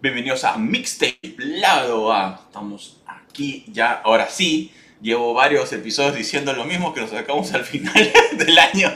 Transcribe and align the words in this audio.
Bienvenidos 0.00 0.44
a 0.44 0.56
Mixtape 0.56 1.34
Lado 1.38 2.12
A. 2.12 2.42
Estamos 2.46 3.02
aquí 3.04 3.64
ya, 3.66 3.94
ahora 3.94 4.28
sí. 4.30 4.72
Llevo 5.02 5.34
varios 5.34 5.72
episodios 5.72 6.14
diciendo 6.14 6.52
lo 6.52 6.66
mismo 6.66 6.94
que 6.94 7.00
nos 7.00 7.10
sacamos 7.10 7.52
al 7.52 7.64
final 7.64 8.12
del 8.32 8.58
año. 8.60 8.92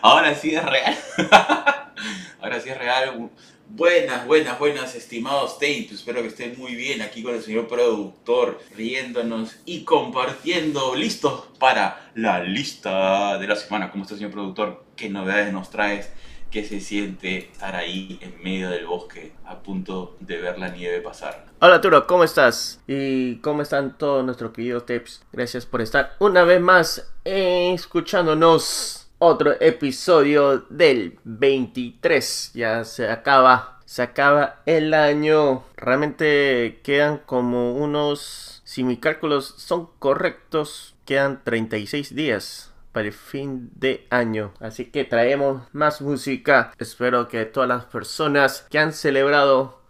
Ahora 0.00 0.34
sí 0.34 0.52
es 0.52 0.64
real. 0.64 0.98
Ahora 2.40 2.60
sí 2.60 2.70
es 2.70 2.76
real. 2.76 3.30
Buenas, 3.68 4.26
buenas, 4.26 4.58
buenas, 4.58 4.96
estimados 4.96 5.60
tapes. 5.60 5.92
Espero 5.92 6.22
que 6.22 6.28
estén 6.28 6.58
muy 6.58 6.74
bien 6.74 7.02
aquí 7.02 7.22
con 7.22 7.36
el 7.36 7.42
señor 7.42 7.68
productor, 7.68 8.60
riéndonos 8.76 9.54
y 9.64 9.84
compartiendo. 9.84 10.96
Listos 10.96 11.50
para 11.60 12.10
la 12.16 12.42
lista 12.42 13.38
de 13.38 13.46
la 13.46 13.54
semana. 13.54 13.92
¿Cómo 13.92 14.02
está, 14.02 14.16
señor 14.16 14.32
productor? 14.32 14.84
¿Qué 14.96 15.08
novedades 15.08 15.52
nos 15.52 15.70
traes? 15.70 16.10
Qué 16.52 16.64
se 16.64 16.80
siente 16.80 17.38
estar 17.38 17.74
ahí 17.74 18.18
en 18.20 18.40
medio 18.44 18.68
del 18.68 18.86
bosque 18.86 19.32
a 19.46 19.62
punto 19.62 20.16
de 20.20 20.36
ver 20.36 20.58
la 20.58 20.68
nieve 20.68 21.00
pasar. 21.00 21.46
Hola 21.60 21.80
Turo, 21.80 22.06
¿cómo 22.06 22.24
estás? 22.24 22.78
¿Y 22.86 23.36
cómo 23.36 23.62
están 23.62 23.96
todos 23.96 24.22
nuestros 24.22 24.52
queridos 24.52 24.84
tips? 24.84 25.22
Gracias 25.32 25.64
por 25.64 25.80
estar 25.80 26.14
una 26.18 26.44
vez 26.44 26.60
más 26.60 27.10
escuchándonos 27.24 29.08
otro 29.18 29.54
episodio 29.60 30.58
del 30.68 31.18
23. 31.24 32.50
Ya 32.52 32.84
se 32.84 33.08
acaba, 33.08 33.80
se 33.86 34.02
acaba 34.02 34.60
el 34.66 34.92
año. 34.92 35.64
Realmente 35.74 36.80
quedan 36.84 37.16
como 37.24 37.76
unos, 37.76 38.60
si 38.64 38.84
mis 38.84 38.98
cálculos 38.98 39.54
son 39.56 39.88
correctos, 39.98 40.94
quedan 41.06 41.40
36 41.44 42.14
días 42.14 42.71
para 42.92 43.06
el 43.06 43.12
fin 43.12 43.70
de 43.74 44.06
año. 44.10 44.52
Así 44.60 44.86
que 44.86 45.04
traemos 45.04 45.62
más 45.72 46.00
música. 46.00 46.72
Espero 46.78 47.28
que 47.28 47.44
todas 47.46 47.68
las 47.68 47.86
personas 47.86 48.66
que 48.70 48.78
han 48.78 48.92
celebrado 48.92 49.82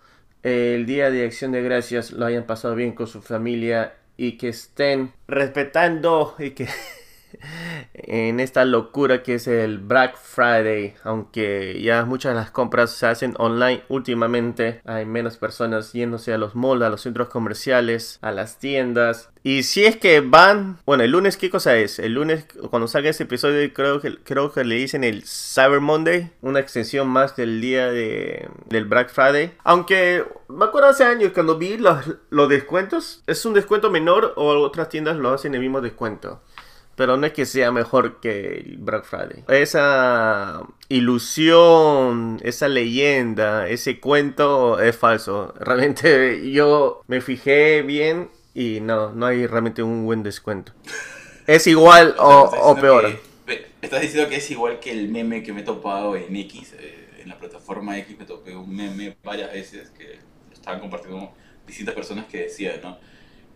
el 0.43 0.87
Día 0.87 1.11
de 1.11 1.25
Acción 1.25 1.53
de 1.53 1.63
Gracias 1.63 2.13
lo 2.13 2.27
hayan 2.27 2.45
pasado 2.45 2.75
bien 2.75 2.93
con 2.93 3.07
su 3.07 3.23
familia 3.23 3.95
y 4.17 4.37
que 4.39 4.49
estén 4.49 5.13
respetando 5.29 6.35
y 6.39 6.51
que 6.51 6.69
en 7.95 8.41
esta 8.41 8.65
locura 8.65 9.23
que 9.23 9.35
es 9.35 9.47
el 9.47 9.79
Black 9.79 10.17
Friday, 10.17 10.95
aunque 11.05 11.81
ya 11.83 12.05
muchas 12.05 12.33
de 12.33 12.41
las 12.41 12.51
compras 12.51 12.91
se 12.93 13.07
hacen 13.07 13.35
online 13.39 13.83
últimamente, 13.89 14.81
hay 14.85 15.05
menos 15.05 15.37
personas 15.37 15.93
yéndose 15.93 16.33
a 16.33 16.39
los 16.39 16.55
malls, 16.55 16.83
a 16.83 16.91
los 16.91 17.03
centros 17.03 17.29
comerciales, 17.29 18.19
a 18.23 18.33
las 18.33 18.59
tiendas. 18.59 19.31
Y 19.45 19.65
si 19.65 19.85
es 19.85 19.97
que 19.97 20.21
van, 20.21 20.79
bueno, 20.87 21.03
el 21.03 21.11
lunes, 21.11 21.37
¿qué 21.37 21.51
cosa 21.51 21.77
es? 21.77 21.99
El 21.99 22.15
lunes, 22.15 22.47
cuando 22.71 22.87
salga 22.87 23.11
ese 23.11 23.25
episodio, 23.25 23.73
creo 23.73 24.01
que, 24.01 24.17
creo 24.23 24.53
que 24.53 24.63
le 24.63 24.77
dicen 24.77 25.03
el 25.03 25.25
Cyber 25.27 25.81
Monday, 25.81 26.31
una 26.43 26.61
extensión 26.61 27.09
más 27.09 27.35
del 27.35 27.61
día 27.61 27.91
de, 27.91 28.49
del 28.69 28.85
Black 28.85 29.11
Friday. 29.11 29.53
Aunque 29.65 30.25
me 30.49 30.65
acuerdo 30.65 30.91
hace 30.91 31.05
años 31.05 31.33
cuando 31.33 31.59
vi 31.59 31.77
los, 31.77 32.05
los 32.31 32.49
descuentos, 32.49 33.25
es 33.27 33.45
un 33.45 33.55
descuento 33.55 33.91
menor 33.91 34.33
o 34.37 34.51
otras 34.61 34.89
tiendas 34.89 35.17
lo 35.17 35.33
hacen 35.33 35.55
el 35.55 35.61
mismo 35.61 35.81
descuento 35.81 36.41
pero 36.97 37.17
no 37.17 37.27
es 37.27 37.33
que 37.33 37.47
sea 37.47 37.73
mejor 37.73 38.21
que 38.21 38.59
el 38.59 38.77
Black 38.79 39.05
Friday. 39.05 39.45
Esa 39.49 40.63
ilusión, 40.89 42.39
esa 42.43 42.69
leyenda, 42.69 43.69
ese 43.69 43.99
cuento 43.99 44.81
es 44.81 44.97
falso. 44.97 45.55
Realmente 45.61 46.51
yo 46.51 47.03
me 47.07 47.21
fijé 47.21 47.83
bien 47.83 48.31
y 48.55 48.81
no, 48.81 49.13
no 49.13 49.27
hay 49.27 49.47
realmente 49.47 49.83
un 49.83 50.05
buen 50.05 50.23
descuento. 50.23 50.73
Es 51.47 51.67
igual 51.67 52.15
o, 52.19 52.77
peor. 52.81 53.19
estás 53.81 54.03
diciendo 54.03 54.29
que 54.29 54.37
es 54.37 54.51
igual 54.51 54.79
que 54.79 54.91
el 54.93 55.09
meme 55.09 55.43
que 55.43 55.53
me 55.53 55.63
he 55.63 55.65
topado 55.65 56.17
en 56.17 56.37
X, 56.37 56.75
eh, 56.79 57.21
en 57.21 57.29
la 57.29 57.39
plataforma 57.39 57.99
X 57.99 58.19
me 58.19 58.27
topé 58.27 58.55
un 58.55 58.75
meme 58.75 59.17
varias 59.25 59.53
veces 59.53 59.91
que 59.91 60.19
estaban 60.53 60.81
compartiendo 60.81 61.33
distintas 61.67 61.95
personas 61.95 62.27
que 62.27 62.43
decían, 62.43 62.81
¿no? 62.83 62.99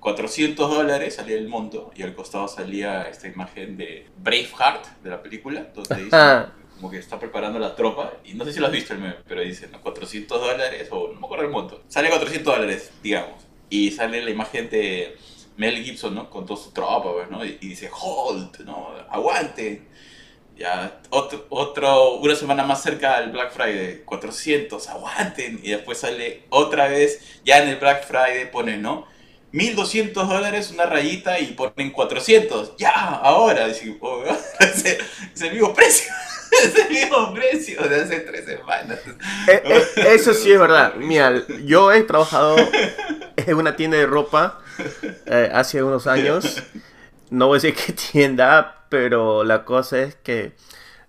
400 0.01 0.71
dólares 0.71 1.15
salía 1.15 1.37
el 1.37 1.49
monto 1.49 1.91
y 1.97 2.03
al 2.03 2.15
costado 2.15 2.49
salía 2.49 3.03
esta 3.03 3.29
imagen 3.29 3.77
de 3.77 4.07
Braveheart 4.19 4.87
de 5.03 5.11
la 5.11 5.23
película, 5.23 5.67
donde 5.75 6.05
dice 6.05 6.17
como 6.77 6.91
que 6.91 6.99
está 6.99 7.19
preparando 7.19 7.59
la 7.59 7.75
tropa 7.75 8.13
y 8.25 8.35
no 8.35 8.45
sé 8.45 8.53
si 8.53 8.61
lo 8.61 8.67
has 8.67 8.73
visto 8.73 8.93
el 8.93 9.01
meme, 9.01 9.17
pero 9.27 9.41
dice 9.41 9.69
400 9.69 10.41
dólares 10.41 10.89
o 10.91 11.09
no 11.09 11.21
me 11.21 11.27
acuerdo 11.27 11.45
el 11.45 11.51
monto. 11.51 11.83
Sale 11.89 12.11
400 12.11 12.55
dólares, 12.55 12.93
digamos, 13.03 13.43
y 13.71 13.91
sale 13.91 14.23
la 14.23 14.31
imagen 14.31 14.69
de 14.69 15.17
Mel 15.57 15.83
Gibson, 15.83 16.15
¿no? 16.15 16.31
Con 16.31 16.47
toda 16.47 16.63
su 16.63 16.71
tropa, 16.73 17.13
pues, 17.13 17.31
¿no? 17.31 17.45
Y, 17.45 17.57
dice, 17.57 17.91
hold, 17.93 18.61
¿no? 18.61 18.91
Aguante. 19.11 19.83
Ya, 20.57 21.01
otro, 21.11 21.47
otro, 21.51 22.15
una 22.15 22.35
semana 22.35 22.65
más 22.65 22.83
cerca 22.83 23.21
del 23.21 23.31
Black 23.31 23.53
Friday, 23.53 24.03
400, 24.05 24.89
aguanten. 24.89 25.61
Y 25.63 25.71
después 25.71 25.99
sale 25.99 26.45
otra 26.51 26.89
vez, 26.89 27.41
ya 27.45 27.63
en 27.63 27.69
el 27.69 27.77
Black 27.77 28.07
Friday 28.07 28.51
pone, 28.51 28.79
¿no? 28.79 29.07
1200 29.53 30.29
dólares, 30.29 30.71
una 30.73 30.87
rayita 30.87 31.39
y 31.41 31.53
ponen 31.53 31.91
400. 31.91 32.77
Ya, 32.77 32.93
ahora. 32.93 33.67
es, 33.69 33.83
el 35.41 35.53
mismo 35.53 35.75
precio. 35.75 36.13
es 36.65 36.77
el 36.77 36.91
mismo 36.91 37.33
precio 37.35 37.83
de 37.83 38.03
hace 38.03 38.21
tres 38.21 38.45
semanas. 38.45 38.99
Eh, 39.49 39.63
eh, 39.65 39.85
eso 40.15 40.35
sí 40.35 40.53
es 40.53 40.59
verdad. 40.59 40.95
Mira, 40.97 41.43
yo 41.65 41.93
he 41.93 42.03
trabajado 42.03 42.57
en 43.37 43.57
una 43.57 43.77
tienda 43.77 43.97
de 43.97 44.07
ropa 44.07 44.61
eh, 45.27 45.51
hace 45.53 45.83
unos 45.83 46.07
años. 46.07 46.63
No 47.31 47.49
voy 47.49 47.59
a 47.59 47.61
decir 47.63 47.75
qué 47.75 47.93
tienda, 47.93 48.85
pero 48.89 49.45
la 49.45 49.65
cosa 49.65 50.01
es 50.03 50.17
que 50.17 50.53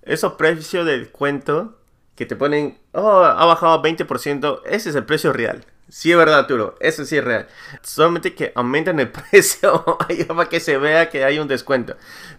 esos 0.03 0.33
precios 0.33 0.85
de 0.85 0.99
descuento 0.99 1.77
que 2.15 2.25
te 2.25 2.35
ponen, 2.35 2.79
oh, 2.93 3.23
ha 3.23 3.45
bajado 3.45 3.81
20%, 3.83 4.61
ese 4.65 4.89
es 4.89 4.95
el 4.95 5.05
precio 5.05 5.33
real. 5.33 5.63
Sí 5.89 6.11
es 6.11 6.17
verdad, 6.17 6.47
Turo. 6.47 6.75
Eso 6.79 7.05
sí 7.05 7.17
es 7.17 7.23
real. 7.23 7.47
Solamente 7.81 8.35
que 8.35 8.51
aumenten 8.55 8.99
el 8.99 9.09
precio 9.31 9.97
para 10.27 10.49
que 10.49 10.59
se 10.59 10.77
vea 10.77 11.09
que 11.09 11.23
hay 11.23 11.39
un 11.39 11.47
descuento. 11.47 11.95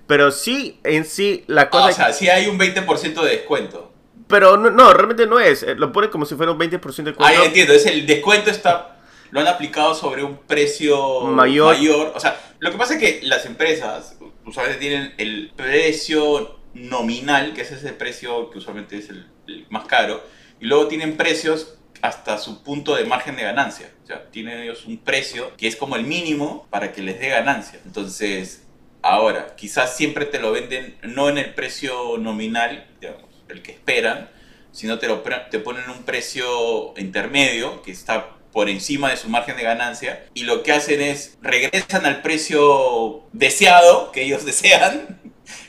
Pero 0.07 0.31
sí, 0.31 0.81
en 0.85 1.05
sí, 1.05 1.45
la 1.47 1.71
cosa... 1.71 1.87
o 1.87 1.93
sea, 1.93 2.13
sí 2.13 2.29
hay 2.29 2.49
un 2.49 2.59
20% 2.59 3.23
de 3.23 3.31
descuento. 3.31 3.93
Pero 4.27 4.59
no, 4.59 4.93
realmente 4.93 5.27
no 5.27 5.41
es. 5.41 5.63
Eh, 5.63 5.75
lo 5.75 5.91
pone 5.93 6.11
como 6.11 6.27
si 6.27 6.35
fuera 6.35 6.53
un 6.53 6.59
20% 6.59 6.71
de 6.71 7.03
descuento. 7.05 7.25
Ah, 7.25 7.45
entiendo. 7.45 7.73
Es 7.73 7.87
el 7.87 8.07
descuento 8.07 8.51
está... 8.51 8.95
Lo 9.31 9.41
han 9.41 9.47
aplicado 9.47 9.95
sobre 9.95 10.23
un 10.23 10.39
precio 10.39 11.21
mayor. 11.23 11.77
mayor. 11.77 12.13
O 12.15 12.21
sea, 12.21 12.41
lo 12.61 12.71
que 12.71 12.79
pasa 12.79 12.95
es 12.95 13.01
que 13.01 13.21
las 13.27 13.45
empresas 13.45 14.17
usualmente 14.47 14.81
tienen 14.81 15.15
el 15.19 15.53
precio 15.55 16.59
nominal, 16.73 17.53
que 17.53 17.61
es 17.61 17.71
ese 17.71 17.93
precio 17.93 18.51
que 18.51 18.57
usualmente 18.57 18.97
es 18.97 19.11
el 19.11 19.27
más 19.69 19.85
caro, 19.85 20.23
y 20.61 20.65
luego 20.65 20.89
tienen 20.89 21.19
precios 21.19 21.78
hasta 22.03 22.39
su 22.39 22.63
punto 22.63 22.95
de 22.95 23.05
margen 23.05 23.37
de 23.37 23.43
ganancia. 23.43 23.91
O 24.05 24.07
sea, 24.07 24.25
tienen 24.31 24.61
ellos 24.61 24.85
un 24.87 24.99
precio 24.99 25.57
que 25.57 25.67
es 25.67 25.77
como 25.77 25.97
el 25.97 26.05
mínimo 26.05 26.67
para 26.71 26.93
que 26.93 27.03
les 27.03 27.21
dé 27.21 27.29
ganancia. 27.29 27.81
Entonces, 27.85 28.65
ahora, 29.03 29.55
quizás 29.57 29.97
siempre 29.97 30.27
te 30.27 30.39
lo 30.39 30.53
venden 30.53 30.97
no 31.03 31.29
en 31.29 31.39
el 31.39 31.55
precio 31.55 32.19
nominal, 32.19 32.87
digamos, 33.01 33.25
el 33.49 33.63
que 33.63 33.73
esperan, 33.73 34.31
sino 34.73 34.99
te, 34.99 35.09
lo, 35.09 35.23
te 35.51 35.59
ponen 35.59 35.89
un 35.91 36.05
precio 36.05 36.95
intermedio 36.99 37.83
que 37.83 37.91
está 37.91 38.39
por 38.53 38.69
encima 38.69 39.11
de 39.11 39.17
su 39.17 39.29
margen 39.29 39.57
de 39.57 39.63
ganancia 39.63 40.25
y 40.35 40.45
lo 40.45 40.63
que 40.63 40.73
hacen 40.73 41.01
es 41.01 41.37
regresan 41.43 42.07
al 42.07 42.23
precio 42.23 43.23
deseado 43.33 44.11
que 44.13 44.23
ellos 44.23 44.45
desean 44.47 45.21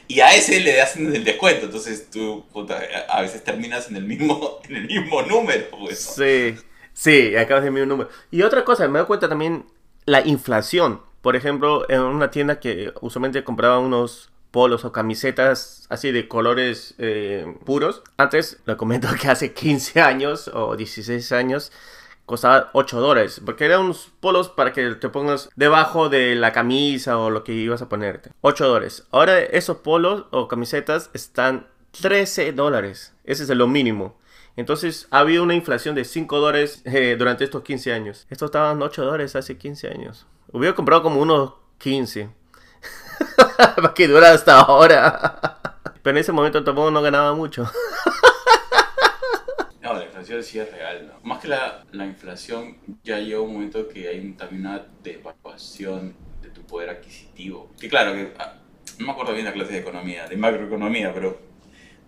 y 0.10 0.22
a 0.22 0.36
ese 0.36 0.60
le 0.60 0.82
hacen 0.82 1.16
el 1.16 1.24
descuento. 1.24 1.68
Entonces 1.68 2.10
tú 2.10 2.44
a 3.08 3.22
veces 3.22 3.44
terminas 3.44 3.90
en 3.90 3.96
el 3.96 4.04
mismo, 4.04 4.60
en 4.68 4.76
el 4.76 4.88
mismo 4.88 5.22
número. 5.22 5.66
Pues, 5.70 6.00
Sí, 6.00 6.56
sí, 6.94 7.36
acabas 7.36 7.62
en 7.62 7.68
el 7.68 7.74
mismo 7.74 7.86
número. 7.86 8.10
Y 8.32 8.42
otra 8.42 8.66
cosa, 8.66 8.88
me 8.88 8.98
doy 9.00 9.08
cuenta 9.08 9.30
también 9.30 9.66
la 10.06 10.26
inflación. 10.26 11.02
Por 11.22 11.36
ejemplo, 11.36 11.88
en 11.90 12.02
una 12.02 12.32
tienda 12.32 12.60
que 12.60 12.92
usualmente 13.02 13.44
compraba 13.44 13.78
unos 13.78 14.32
polos 14.50 14.84
o 14.84 14.92
camisetas 14.92 15.86
así 15.90 16.12
de 16.12 16.28
colores 16.28 16.96
eh, 16.98 17.46
puros. 17.64 18.02
Antes, 18.18 18.58
lo 18.66 18.78
comento 18.78 19.10
que 19.22 19.28
hace 19.28 19.54
15 19.54 20.02
años 20.02 20.50
o 20.52 20.76
16 20.76 21.32
años, 21.34 21.72
costaba 22.30 22.70
8 22.74 23.02
dólares, 23.02 23.42
porque 23.44 23.66
eran 23.66 23.82
unos 23.82 24.12
polos 24.20 24.50
para 24.50 24.72
que 24.72 24.94
te 24.94 25.10
pongas 25.10 25.50
debajo 25.56 26.10
de 26.10 26.36
la 26.36 26.54
camisa 26.54 27.18
o 27.18 27.32
lo 27.32 27.44
que 27.44 27.54
ibas 27.54 27.82
a 27.82 27.90
ponerte. 27.90 28.30
8 28.42 28.68
dólares. 28.68 29.08
Ahora 29.10 29.40
esos 29.40 29.78
polos 29.78 30.26
o 30.30 30.48
camisetas 30.48 31.10
están 31.14 31.66
13 32.00 32.52
dólares. 32.54 33.16
Ese 33.24 33.42
es 33.42 33.50
lo 33.50 33.68
mínimo. 33.68 34.16
Entonces 34.56 35.08
ha 35.10 35.20
habido 35.20 35.42
una 35.42 35.56
inflación 35.56 35.96
de 35.96 36.06
5 36.06 36.40
dólares 36.40 36.84
eh, 36.86 37.16
durante 37.18 37.46
estos 37.46 37.64
15 37.64 37.94
años. 37.94 38.28
Estos 38.30 38.50
estaban 38.50 38.80
8 38.80 39.04
dólares 39.04 39.36
hace 39.36 39.58
15 39.58 39.88
años. 39.88 40.28
Hubiera 40.52 40.76
comprado 40.76 41.02
como 41.02 41.20
unos 41.22 41.54
15. 41.80 42.30
para 43.58 43.94
que 43.96 44.08
dura 44.08 44.34
hasta 44.34 44.60
ahora. 44.60 45.60
Pero 46.04 46.16
en 46.16 46.22
ese 46.22 46.32
momento 46.32 46.64
tampoco 46.64 46.92
no 46.92 47.02
ganaba 47.02 47.34
mucho. 47.34 47.68
inflación 50.30 50.44
sí 50.44 50.60
es 50.60 50.72
real, 50.72 51.08
¿no? 51.08 51.20
Más 51.28 51.40
que 51.42 51.48
la, 51.48 51.86
la 51.92 52.06
inflación, 52.06 52.78
ya 53.04 53.20
llega 53.20 53.40
un 53.42 53.54
momento 53.54 53.88
que 53.88 54.08
hay 54.08 54.32
también 54.34 54.62
una 54.68 54.86
devaluación 55.04 56.16
de 56.42 56.50
tu 56.50 56.62
poder 56.64 56.90
adquisitivo. 56.90 57.72
Que 57.80 57.90
claro, 57.90 58.14
que 58.14 58.34
ah, 58.38 58.56
no 59.00 59.06
me 59.08 59.12
acuerdo 59.12 59.34
bien 59.34 59.46
la 59.46 59.54
clase 59.54 59.74
de 59.74 59.80
economía, 59.80 60.28
de 60.28 60.38
macroeconomía, 60.38 61.14
pero 61.14 61.40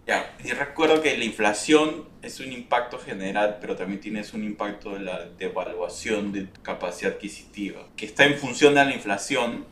Ya, 0.07 0.35
y 0.43 0.51
recuerdo 0.51 1.01
que 1.01 1.15
la 1.17 1.23
inflación 1.25 2.05
es 2.23 2.39
un 2.39 2.51
impacto 2.51 2.97
general, 2.99 3.59
pero 3.61 3.75
también 3.75 3.99
tienes 4.01 4.33
un 4.33 4.43
impacto 4.43 4.93
de 4.95 5.01
la 5.01 5.25
devaluación 5.37 6.31
de 6.31 6.49
capacidad 6.63 7.13
adquisitiva, 7.13 7.87
que 7.95 8.07
está 8.07 8.25
en 8.25 8.35
función 8.35 8.73
de 8.73 8.83
la 8.83 8.93
inflación, 8.93 9.65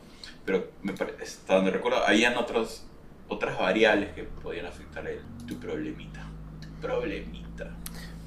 pero 0.46 0.70
me 0.82 0.92
parece, 0.92 1.24
hasta 1.24 1.56
donde 1.56 1.72
recuerdo, 1.72 2.06
habían 2.06 2.36
otros, 2.36 2.86
otras 3.28 3.58
variables 3.58 4.12
que 4.14 4.22
podían 4.22 4.66
afectar 4.66 5.06
el, 5.06 5.20
tu 5.46 5.58
problemita. 5.58 6.24
Tu 6.62 6.68
problemita. 6.80 7.49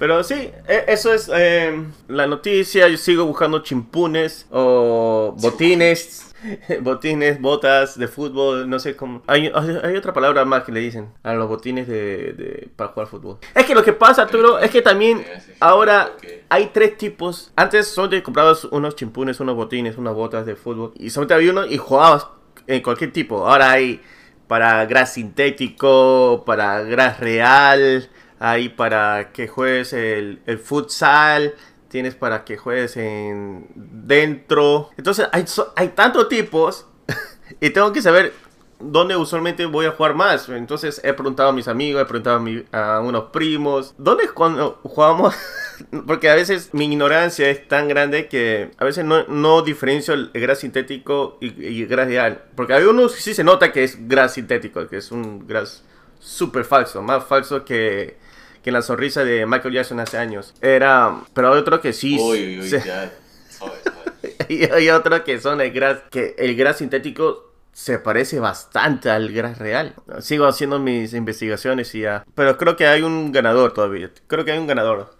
Pero 0.04 0.22
sí, 0.22 0.50
e- 0.68 0.84
eso 0.88 1.14
es 1.14 1.30
eh, 1.34 1.82
la 2.08 2.26
noticia. 2.26 2.88
Yo 2.88 2.98
sigo 2.98 3.24
buscando 3.24 3.60
chimpunes 3.60 4.46
o 4.50 5.34
botines. 5.40 6.30
Botines, 6.82 7.40
botas 7.40 7.98
de 7.98 8.06
fútbol, 8.06 8.68
no 8.68 8.78
sé 8.78 8.94
cómo. 8.96 9.22
Hay, 9.26 9.48
otra 9.48 10.12
palabra 10.12 10.44
más 10.44 10.64
que 10.64 10.72
le 10.72 10.80
dicen 10.80 11.08
a 11.22 11.32
los 11.32 11.48
botines 11.48 11.88
de, 11.88 12.34
de- 12.34 12.68
para 12.76 12.90
jugar 12.90 13.08
fútbol. 13.08 13.38
Es 13.54 13.64
que 13.64 13.74
lo 13.74 13.82
que 13.82 13.94
pasa, 13.94 14.20
Arturo, 14.20 14.58
es 14.58 14.70
que 14.70 14.82
también 14.82 15.24
ahora 15.58 16.12
hay 16.50 16.66
tres 16.66 16.98
tipos. 16.98 17.50
Antes 17.56 17.86
solamente 17.88 18.22
comprabas 18.22 18.64
unos 18.66 18.96
chimpunes, 18.96 19.40
unos 19.40 19.56
botines, 19.56 19.96
unas 19.96 20.12
botas 20.12 20.44
de 20.44 20.54
fútbol. 20.54 20.92
Y 20.96 21.08
solamente 21.08 21.32
había 21.32 21.50
uno 21.52 21.64
y 21.64 21.78
jugabas 21.78 22.26
en 22.66 22.82
cualquier 22.82 23.10
tipo. 23.10 23.48
Ahora 23.48 23.70
hay 23.70 24.02
para 24.46 24.84
gras 24.84 25.14
sintético, 25.14 26.42
para 26.44 26.82
gras 26.82 27.20
real. 27.20 28.10
Hay 28.38 28.68
para 28.70 29.32
que 29.32 29.48
juegues 29.48 29.92
el, 29.92 30.40
el 30.46 30.58
futsal. 30.58 31.54
Tienes 31.88 32.14
para 32.14 32.44
que 32.44 32.56
juegues 32.56 32.96
en 32.96 33.66
dentro. 33.74 34.90
Entonces 34.96 35.28
hay, 35.32 35.44
hay 35.76 35.88
tantos 35.90 36.28
tipos. 36.28 36.86
y 37.60 37.70
tengo 37.70 37.92
que 37.92 38.02
saber 38.02 38.32
dónde 38.80 39.16
usualmente 39.16 39.64
voy 39.66 39.86
a 39.86 39.92
jugar 39.92 40.14
más. 40.14 40.48
Entonces 40.48 41.00
he 41.04 41.12
preguntado 41.12 41.50
a 41.50 41.52
mis 41.52 41.68
amigos, 41.68 42.02
he 42.02 42.04
preguntado 42.06 42.36
a, 42.36 42.40
mi- 42.40 42.64
a 42.72 43.00
unos 43.00 43.24
primos. 43.30 43.94
¿Dónde 43.96 44.24
es 44.24 44.32
cuando 44.32 44.80
jugamos? 44.82 45.34
Porque 46.06 46.28
a 46.30 46.34
veces 46.34 46.70
mi 46.72 46.86
ignorancia 46.86 47.48
es 47.48 47.66
tan 47.68 47.88
grande 47.88 48.28
que 48.28 48.72
a 48.78 48.84
veces 48.84 49.04
no, 49.04 49.24
no 49.28 49.62
diferencio 49.62 50.14
el 50.14 50.30
gras 50.34 50.58
sintético 50.60 51.38
y, 51.40 51.64
y 51.64 51.86
gras 51.86 52.08
real. 52.08 52.42
Porque 52.56 52.74
hay 52.74 52.84
unos 52.84 53.14
que 53.14 53.20
sí 53.20 53.34
se 53.34 53.44
nota 53.44 53.72
que 53.72 53.84
es 53.84 54.08
gras 54.08 54.34
sintético, 54.34 54.86
que 54.88 54.96
es 54.96 55.12
un 55.12 55.46
gras 55.46 55.84
súper 56.18 56.64
falso, 56.64 57.02
más 57.02 57.24
falso 57.24 57.64
que, 57.64 58.16
que 58.64 58.72
la 58.72 58.82
sonrisa 58.82 59.22
de 59.24 59.46
Michael 59.46 59.74
Jackson 59.74 60.00
hace 60.00 60.18
años. 60.18 60.54
Era, 60.62 61.20
pero 61.34 61.52
hay 61.52 61.60
otro 61.60 61.80
que 61.80 61.92
sí. 61.92 62.18
Uy, 62.18 62.58
uy, 62.60 62.68
se- 62.68 62.80
ya. 62.84 63.12
y 64.48 64.64
hay 64.70 64.88
otro 64.90 65.22
que 65.22 65.38
son 65.40 65.60
el 65.60 65.70
gras, 65.70 65.98
que 66.10 66.34
el 66.38 66.56
gras 66.56 66.78
sintético 66.78 67.52
se 67.72 67.98
parece 67.98 68.40
bastante 68.40 69.10
al 69.10 69.32
gras 69.32 69.58
real. 69.58 69.94
Sigo 70.20 70.46
haciendo 70.46 70.78
mis 70.78 71.12
investigaciones 71.12 71.94
y 71.94 72.00
ya. 72.00 72.24
Pero 72.34 72.56
creo 72.56 72.76
que 72.76 72.86
hay 72.86 73.02
un 73.02 73.32
ganador 73.32 73.72
todavía. 73.74 74.10
Creo 74.26 74.44
que 74.44 74.52
hay 74.52 74.58
un 74.58 74.66
ganador. 74.66 75.14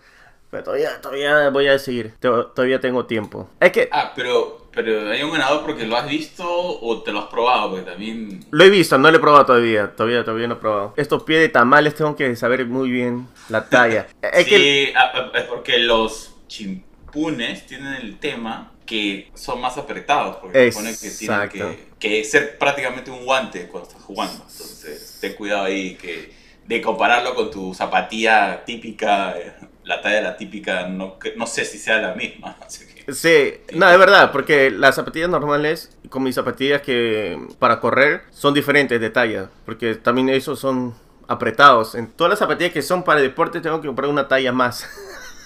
Pero 0.50 0.62
todavía, 0.64 1.00
todavía 1.00 1.50
voy 1.50 1.66
a 1.66 1.78
seguir. 1.80 2.14
To- 2.20 2.46
Todavía 2.46 2.80
tengo 2.80 3.06
tiempo. 3.06 3.50
Es 3.58 3.72
que 3.72 3.88
Ah, 3.90 4.12
pero, 4.14 4.63
pero 4.74 5.10
hay 5.10 5.22
un 5.22 5.32
ganador 5.32 5.64
porque 5.64 5.86
lo 5.86 5.96
has 5.96 6.08
visto 6.08 6.44
o 6.46 7.02
te 7.02 7.12
lo 7.12 7.20
has 7.20 7.26
probado, 7.26 7.70
porque 7.70 7.90
también... 7.90 8.44
lo 8.50 8.64
he 8.64 8.70
visto, 8.70 8.98
no 8.98 9.10
lo 9.10 9.16
he 9.16 9.20
probado 9.20 9.46
todavía. 9.46 9.94
Todavía, 9.94 10.24
todavía 10.24 10.48
no 10.48 10.54
he 10.54 10.58
probado. 10.58 10.94
Estos 10.96 11.22
pies 11.22 11.40
de 11.40 11.48
tamales 11.48 11.94
tengo 11.94 12.16
que 12.16 12.34
saber 12.36 12.66
muy 12.66 12.90
bien 12.90 13.28
la 13.48 13.68
talla. 13.68 14.06
es 14.22 14.44
sí, 14.44 14.50
que 14.50 14.94
es 15.34 15.44
porque 15.44 15.78
los 15.78 16.34
chimpunes 16.48 17.66
tienen 17.66 17.94
el 17.94 18.18
tema 18.18 18.72
que 18.84 19.30
son 19.34 19.60
más 19.60 19.78
apretados, 19.78 20.36
porque 20.36 20.70
supone 20.70 20.94
que 20.96 21.10
tienen 21.10 21.48
que, 21.48 21.88
que 21.98 22.24
ser 22.24 22.58
prácticamente 22.58 23.10
un 23.10 23.24
guante 23.24 23.68
cuando 23.68 23.88
estás 23.88 24.02
jugando. 24.02 24.34
Entonces, 24.34 25.18
ten 25.20 25.34
cuidado 25.34 25.64
ahí 25.64 25.94
que 25.94 26.32
de 26.66 26.80
compararlo 26.80 27.34
con 27.34 27.50
tu 27.50 27.74
zapatilla 27.74 28.64
típica, 28.64 29.36
eh, 29.38 29.52
la 29.84 30.00
talla 30.00 30.16
de 30.16 30.22
la 30.22 30.36
típica, 30.36 30.86
no, 30.88 31.18
que- 31.18 31.34
no 31.36 31.46
sé 31.46 31.64
si 31.64 31.78
sea 31.78 31.98
la 32.00 32.14
misma. 32.14 32.56
Así 32.66 32.86
que, 32.86 33.04
Sí, 33.12 33.52
no, 33.74 33.86
es 33.90 33.98
verdad, 33.98 34.32
porque 34.32 34.70
las 34.70 34.94
zapatillas 34.94 35.28
normales 35.28 35.94
con 36.08 36.22
mis 36.22 36.34
zapatillas 36.34 36.80
que 36.80 37.38
para 37.58 37.78
correr 37.78 38.22
son 38.30 38.54
diferentes 38.54 38.98
de 38.98 39.10
talla, 39.10 39.50
porque 39.66 39.94
también 39.96 40.30
esos 40.30 40.58
son 40.58 40.94
apretados. 41.28 41.94
En 41.96 42.10
todas 42.12 42.30
las 42.30 42.38
zapatillas 42.38 42.72
que 42.72 42.80
son 42.80 43.02
para 43.04 43.20
deporte 43.20 43.60
tengo 43.60 43.78
que 43.82 43.88
comprar 43.88 44.08
una 44.08 44.26
talla 44.26 44.52
más. 44.52 44.88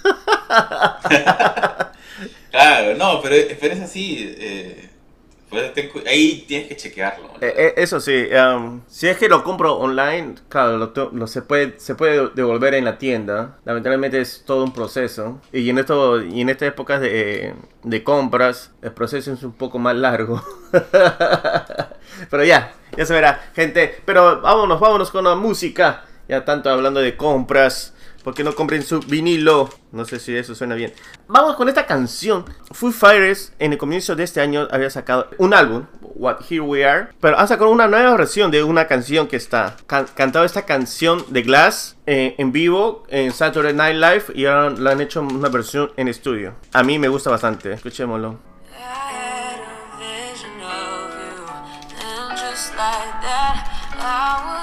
claro, 2.50 2.94
no, 2.96 3.20
pero, 3.23 3.37
pero 3.61 3.75
es 3.75 3.81
así. 3.81 4.34
eh, 4.38 4.91
pues 5.49 5.73
ahí 6.06 6.45
tienes 6.47 6.69
que 6.69 6.77
chequearlo. 6.77 7.29
Eh, 7.41 7.55
eh, 7.56 7.75
eso 7.77 8.00
sí, 8.00 8.27
um, 8.35 8.83
si 8.87 9.09
es 9.09 9.17
que 9.17 9.29
lo 9.29 9.43
compro 9.43 9.77
online, 9.77 10.35
claro, 10.49 10.77
lo, 10.77 11.11
lo 11.12 11.27
se, 11.27 11.43
puede, 11.43 11.79
se 11.79 11.95
puede 11.95 12.31
devolver 12.35 12.75
en 12.75 12.85
la 12.85 12.99
tienda. 12.99 13.56
Lamentablemente 13.65 14.21
es 14.21 14.45
todo 14.45 14.65
un 14.65 14.73
proceso. 14.73 15.41
Y 15.53 15.71
en, 15.71 15.79
esto, 15.79 16.23
y 16.23 16.41
en 16.43 16.50
estas 16.50 16.69
épocas 16.69 17.00
de, 17.00 17.55
de 17.83 18.05
compras, 18.05 18.73
el 18.83 18.93
proceso 18.93 19.33
es 19.33 19.43
un 19.43 19.53
poco 19.53 19.79
más 19.79 19.97
largo. 19.97 20.43
Pero 22.31 22.44
ya, 22.44 22.75
ya 22.97 23.06
se 23.06 23.15
verá, 23.15 23.51
gente. 23.55 24.03
Pero 24.05 24.41
vámonos, 24.43 24.79
vámonos 24.81 25.11
con 25.11 25.25
la 25.25 25.35
música. 25.35 26.05
Ya 26.29 26.44
tanto 26.44 26.69
hablando 26.69 27.01
de 27.01 27.17
compras. 27.17 27.94
¿Por 28.29 28.35
qué 28.35 28.45
no 28.45 28.55
compren 28.55 28.83
su 28.83 29.01
vinilo? 29.01 29.71
No 29.91 30.05
sé 30.05 30.19
si 30.21 30.37
eso 30.37 30.55
suena 30.55 30.75
bien. 30.75 30.93
Vamos 31.29 31.57
con 31.57 31.67
esta 31.71 31.87
canción. 31.87 32.45
Foo 32.73 32.93
Fighters 32.93 33.55
en 33.59 33.73
el 33.73 33.79
comienzo 33.79 34.15
de 34.17 34.25
este 34.25 34.43
año 34.43 34.69
había 34.71 34.91
sacado 34.91 35.31
un 35.39 35.55
álbum, 35.55 35.87
What 36.03 36.41
Here 36.47 36.61
We 36.61 36.85
Are. 36.85 37.09
Pero 37.23 37.39
han 37.39 37.49
sacado 37.49 37.71
una 37.71 37.89
nueva 37.89 38.15
versión 38.19 38.51
de 38.51 38.63
una 38.63 38.87
canción 38.87 39.29
que 39.29 39.37
está. 39.37 39.79
Can- 39.87 40.09
cantado 40.15 40.45
esta 40.45 40.67
canción 40.67 41.25
de 41.31 41.41
Glass 41.41 41.97
eh, 42.05 42.35
en 42.37 42.53
vivo 42.53 43.05
en 43.09 43.33
Saturday 43.33 43.73
Night 43.73 43.97
Live. 43.97 44.25
Y 44.35 44.45
ahora 44.45 44.69
la 44.79 44.91
han 44.91 45.01
hecho 45.01 45.23
una 45.23 45.49
versión 45.49 45.91
en 45.97 46.09
estudio. 46.09 46.53
A 46.75 46.83
mí 46.83 46.99
me 46.99 47.09
gusta 47.09 47.31
bastante. 47.31 47.73
Escuchémoslo. 47.73 48.41
I 54.01 54.57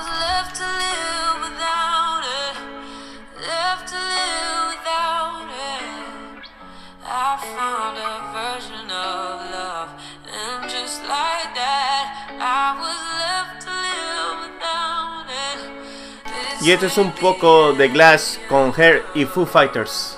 Y 16.65 16.71
este 16.71 16.87
es 16.87 16.97
un 16.97 17.11
poco 17.11 17.73
de 17.73 17.89
Glass 17.89 18.39
con 18.49 18.73
Hair 18.75 19.05
y 19.13 19.25
Foo 19.25 19.45
Fighters. 19.45 20.17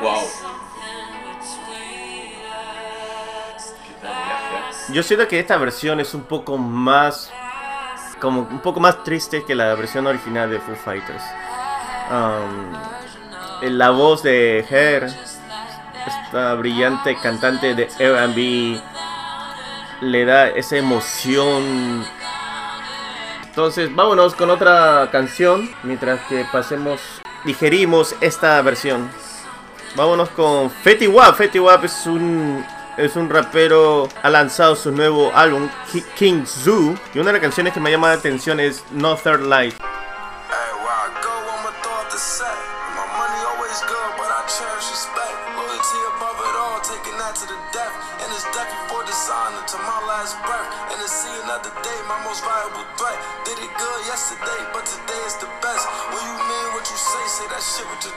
Wow. 0.00 0.22
Yo 4.92 5.02
siento 5.02 5.26
que 5.26 5.40
esta 5.40 5.56
versión 5.56 5.98
es 5.98 6.14
un 6.14 6.22
poco 6.22 6.58
más. 6.58 7.32
Como 8.20 8.42
un 8.42 8.60
poco 8.60 8.78
más 8.78 9.02
triste 9.02 9.42
que 9.42 9.56
la 9.56 9.74
versión 9.74 10.06
original 10.06 10.48
de 10.48 10.60
Foo 10.60 10.76
Fighters. 10.76 11.24
Um, 12.08 12.72
la 13.62 13.90
voz 13.90 14.22
de 14.22 14.64
Her, 14.70 15.12
esta 16.06 16.54
brillante 16.54 17.16
cantante 17.20 17.74
de 17.74 17.86
RB, 17.98 18.80
le 20.02 20.24
da 20.24 20.50
esa 20.50 20.76
emoción. 20.76 22.06
Entonces, 23.52 23.94
vámonos 23.94 24.34
con 24.34 24.48
otra 24.48 25.10
canción 25.12 25.70
mientras 25.82 26.20
que 26.22 26.46
pasemos, 26.50 27.02
digerimos 27.44 28.16
esta 28.22 28.62
versión. 28.62 29.10
Vámonos 29.94 30.30
con 30.30 30.70
Fetty 30.70 31.06
Wap. 31.06 31.36
Fetty 31.36 31.58
Wap 31.58 31.84
es 31.84 32.06
un 32.06 32.64
es 32.96 33.14
un 33.14 33.28
rapero, 33.28 34.08
ha 34.22 34.30
lanzado 34.30 34.74
su 34.74 34.90
nuevo 34.90 35.30
álbum 35.34 35.68
Ki- 35.90 36.04
King 36.16 36.44
Zoo 36.46 36.94
y 37.14 37.18
una 37.18 37.26
de 37.28 37.32
las 37.34 37.42
canciones 37.42 37.74
que 37.74 37.80
me 37.80 37.90
llama 37.90 38.08
la 38.08 38.14
atención 38.14 38.58
es 38.58 38.84
No 38.90 39.16
Third 39.16 39.42
Light. 39.46 39.74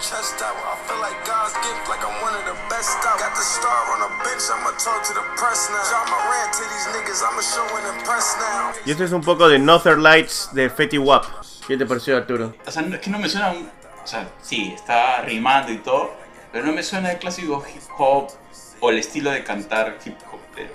Chest 0.09 0.37
out. 0.45 0.53
I 0.53 0.75
feel 0.87 0.99
like 1.01 1.17
God's 1.25 1.53
gift, 1.65 1.89
like 1.89 2.03
I'm 2.05 2.13
one 2.21 2.33
of 2.37 2.45
the 2.45 2.55
best 2.69 2.97
out. 3.05 3.17
Got 3.19 3.33
the 3.35 3.41
star 3.41 3.79
on 3.93 3.99
the 4.05 4.11
bench, 4.23 4.43
I'ma 4.53 4.71
talk 4.77 5.01
to 5.09 5.13
the 5.13 5.25
press 5.35 5.69
now. 5.73 5.81
Drop 5.89 6.05
my 6.13 6.21
rant 6.29 6.53
to 6.53 6.63
these 6.69 6.87
niggas, 6.93 7.19
I'ma 7.25 7.41
show 7.41 7.65
and 7.77 7.85
impress 7.97 8.37
now. 8.37 8.71
Y 8.85 8.91
este 8.91 9.03
es 9.05 9.11
un 9.11 9.21
poco 9.21 9.47
de 9.49 9.57
No 9.59 9.79
Third 9.79 9.99
Lights 9.99 10.49
de 10.53 10.69
Fetty 10.69 10.97
Wap. 10.99 11.25
¿Qué 11.67 11.77
te 11.77 11.85
pareció 11.85 12.17
Arturo? 12.17 12.53
O 12.65 12.71
sea, 12.71 12.83
no- 12.83 12.95
es 12.95 13.01
que 13.01 13.09
no 13.09 13.17
me 13.19 13.27
suena. 13.29 13.49
un- 13.51 13.69
O 14.03 14.07
sea, 14.07 14.27
sí, 14.43 14.71
está 14.75 15.21
rimando 15.21 15.71
y 15.71 15.79
todo, 15.79 16.11
pero 16.51 16.63
no 16.63 16.73
me 16.73 16.83
suena 16.83 17.11
el 17.11 17.17
clásico 17.17 17.63
hip 17.73 17.81
hop 17.97 18.27
o 18.79 18.89
el 18.91 18.99
estilo 18.99 19.31
de 19.31 19.43
cantar 19.43 19.97
hip 20.05 20.15
hop. 20.31 20.39
pero- 20.53 20.73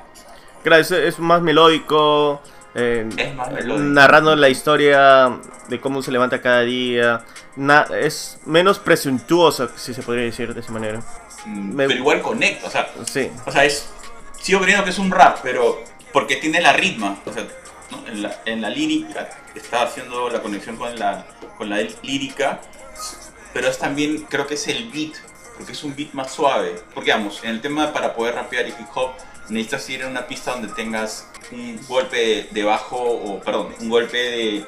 Claro, 0.64 0.82
es, 0.82 0.90
es 0.90 1.18
más 1.20 1.40
melódico, 1.40 2.40
eh, 2.74 3.08
Es 3.16 3.34
más 3.34 3.50
melódico. 3.52 3.78
narrando 3.78 4.36
la 4.36 4.48
historia 4.48 5.38
de 5.68 5.80
cómo 5.80 6.02
se 6.02 6.12
levanta 6.12 6.40
cada 6.40 6.60
día. 6.62 7.24
Na- 7.56 7.86
es 8.00 8.38
menos 8.46 8.78
presuntuoso, 8.78 9.70
si 9.76 9.92
se 9.94 10.02
podría 10.02 10.24
decir 10.24 10.54
de 10.54 10.60
esa 10.60 10.72
manera. 10.72 11.00
Mm, 11.46 11.74
me- 11.74 11.86
Pero 11.86 11.98
igual 11.98 12.20
conecta, 12.22 12.66
o 12.66 12.70
sea, 12.70 12.88
Sí, 13.06 13.30
o 13.46 13.50
sea, 13.52 13.64
es. 13.64 13.88
Sigo 14.40 14.60
creyendo 14.60 14.84
que 14.84 14.90
es 14.90 14.98
un 14.98 15.10
rap, 15.10 15.38
pero. 15.42 15.82
Porque 16.12 16.36
tiene 16.36 16.60
la 16.60 16.72
ritma. 16.72 17.18
O 17.24 17.32
sea, 17.32 17.44
¿no? 17.90 18.06
en, 18.08 18.22
la, 18.22 18.40
en 18.46 18.60
la 18.62 18.68
lírica 18.70 19.28
está 19.54 19.82
haciendo 19.82 20.28
la 20.30 20.40
conexión 20.42 20.76
con 20.76 20.96
la, 20.98 21.24
con 21.58 21.68
la 21.70 21.78
lírica. 22.02 22.60
Pero 23.52 23.68
es 23.68 23.78
también, 23.78 24.26
creo 24.28 24.46
que 24.46 24.54
es 24.54 24.68
el 24.68 24.90
beat. 24.90 25.12
Porque 25.60 25.72
es 25.72 25.84
un 25.84 25.94
beat 25.94 26.12
más 26.14 26.32
suave. 26.32 26.82
Porque 26.94 27.10
vamos, 27.12 27.40
en 27.44 27.50
el 27.50 27.60
tema 27.60 27.92
para 27.92 28.14
poder 28.14 28.34
rapear 28.34 28.66
y 28.66 28.70
hip 28.70 28.88
hop, 28.94 29.10
necesitas 29.50 29.90
ir 29.90 30.00
en 30.00 30.08
una 30.08 30.26
pista 30.26 30.52
donde 30.52 30.68
tengas 30.68 31.28
un 31.52 31.78
golpe 31.86 32.48
de 32.50 32.64
bajo, 32.64 32.96
o 32.96 33.40
perdón, 33.40 33.74
un 33.78 33.90
golpe 33.90 34.16
de, 34.16 34.64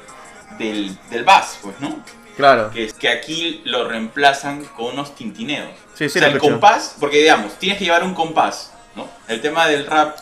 del, 0.59 0.95
del 1.09 1.23
bass, 1.23 1.57
pues, 1.63 1.79
¿no? 1.79 2.03
claro. 2.37 2.69
que, 2.71 2.85
es 2.85 2.93
que 2.93 3.09
aquí 3.09 3.61
lo 3.65 3.87
reemplazan 3.87 4.65
con 4.65 4.93
unos 4.93 5.15
tintineos. 5.15 5.69
Sí, 5.95 6.09
sí, 6.09 6.19
o 6.19 6.21
sea, 6.21 6.27
el 6.27 6.37
compás, 6.37 6.95
porque 6.99 7.17
digamos, 7.17 7.57
tienes 7.57 7.79
que 7.79 7.85
llevar 7.85 8.03
un 8.03 8.13
compás, 8.13 8.71
¿no? 8.95 9.09
El 9.27 9.41
tema 9.41 9.65
del 9.67 9.87
rap, 9.87 10.15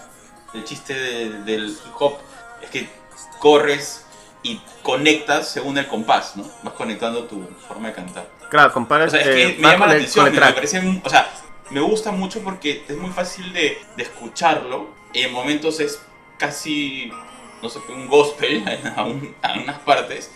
el 0.54 0.63
chiste 0.63 0.94
de- 0.94 1.30
del 1.44 1.68
hip 1.70 1.96
hop, 2.00 2.16
es 2.62 2.70
que 2.70 2.88
corres 3.40 4.06
y 4.43 4.60
conectas 4.81 5.50
según 5.50 5.77
el 5.77 5.88
compás, 5.88 6.36
¿no? 6.36 6.43
Vas 6.63 6.74
conectando 6.74 7.25
tu 7.25 7.48
forma 7.67 7.89
de 7.89 7.93
cantar. 7.93 8.27
Claro, 8.50 8.74
comparas 8.74 9.07
O 9.07 9.12
sea, 9.12 9.21
es 9.21 9.27
eh, 9.27 9.33
que 9.55 9.62
me 9.62 9.67
va 9.67 9.71
llama 9.74 9.86
la 9.88 9.93
atención, 9.93 10.25
me 10.31 10.39
parece, 10.53 11.01
o 11.03 11.10
sea, 11.10 11.29
me 11.69 11.79
gusta 11.79 12.12
mucho 12.12 12.41
porque 12.41 12.83
es 12.88 12.98
muy 12.98 13.12
fácil 13.12 13.53
de, 13.53 13.77
de 13.95 14.03
escucharlo. 14.03 14.89
En 15.13 15.31
momentos 15.31 15.79
es 15.79 16.01
casi, 16.38 17.12
no 17.62 17.69
sé, 17.69 17.79
un 17.89 18.07
gospel 18.07 18.63
a, 18.95 19.03
un- 19.03 19.36
a 19.41 19.53
unas 19.53 19.79
partes, 19.79 20.31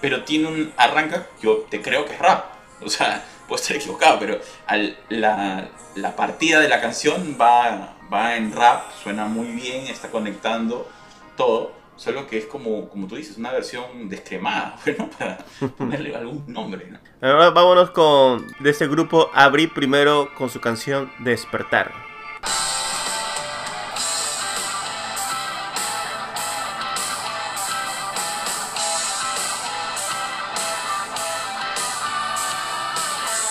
pero 0.00 0.24
tiene 0.24 0.48
un 0.48 0.72
arranca, 0.76 1.26
yo 1.40 1.66
te 1.70 1.80
creo 1.82 2.04
que 2.04 2.14
es 2.14 2.18
rap. 2.18 2.46
O 2.82 2.88
sea, 2.88 3.24
puedo 3.48 3.60
estar 3.60 3.76
equivocado, 3.76 4.18
pero 4.18 4.40
al- 4.66 4.96
la, 5.08 5.68
la 5.94 6.16
partida 6.16 6.58
de 6.60 6.68
la 6.68 6.80
canción 6.80 7.36
va, 7.40 7.94
va 8.12 8.36
en 8.36 8.50
rap, 8.52 8.90
suena 9.02 9.26
muy 9.26 9.48
bien, 9.48 9.86
está 9.86 10.08
conectando 10.10 10.88
todo. 11.36 11.80
Solo 11.96 12.26
que 12.26 12.38
es 12.38 12.46
como, 12.46 12.88
como 12.88 13.06
tú 13.06 13.16
dices, 13.16 13.36
una 13.38 13.52
versión 13.52 14.08
descremada, 14.08 14.76
bueno, 14.84 15.08
para 15.18 15.38
ponerle 15.76 16.14
algún 16.16 16.44
nombre. 16.52 16.88
¿no? 16.90 16.98
Ahora 17.20 17.50
vámonos 17.50 17.90
con 17.90 18.46
de 18.60 18.70
este 18.70 18.88
grupo 18.88 19.30
Abrí 19.34 19.66
primero 19.66 20.28
con 20.36 20.50
su 20.50 20.60
canción 20.60 21.12
Despertar. 21.20 21.92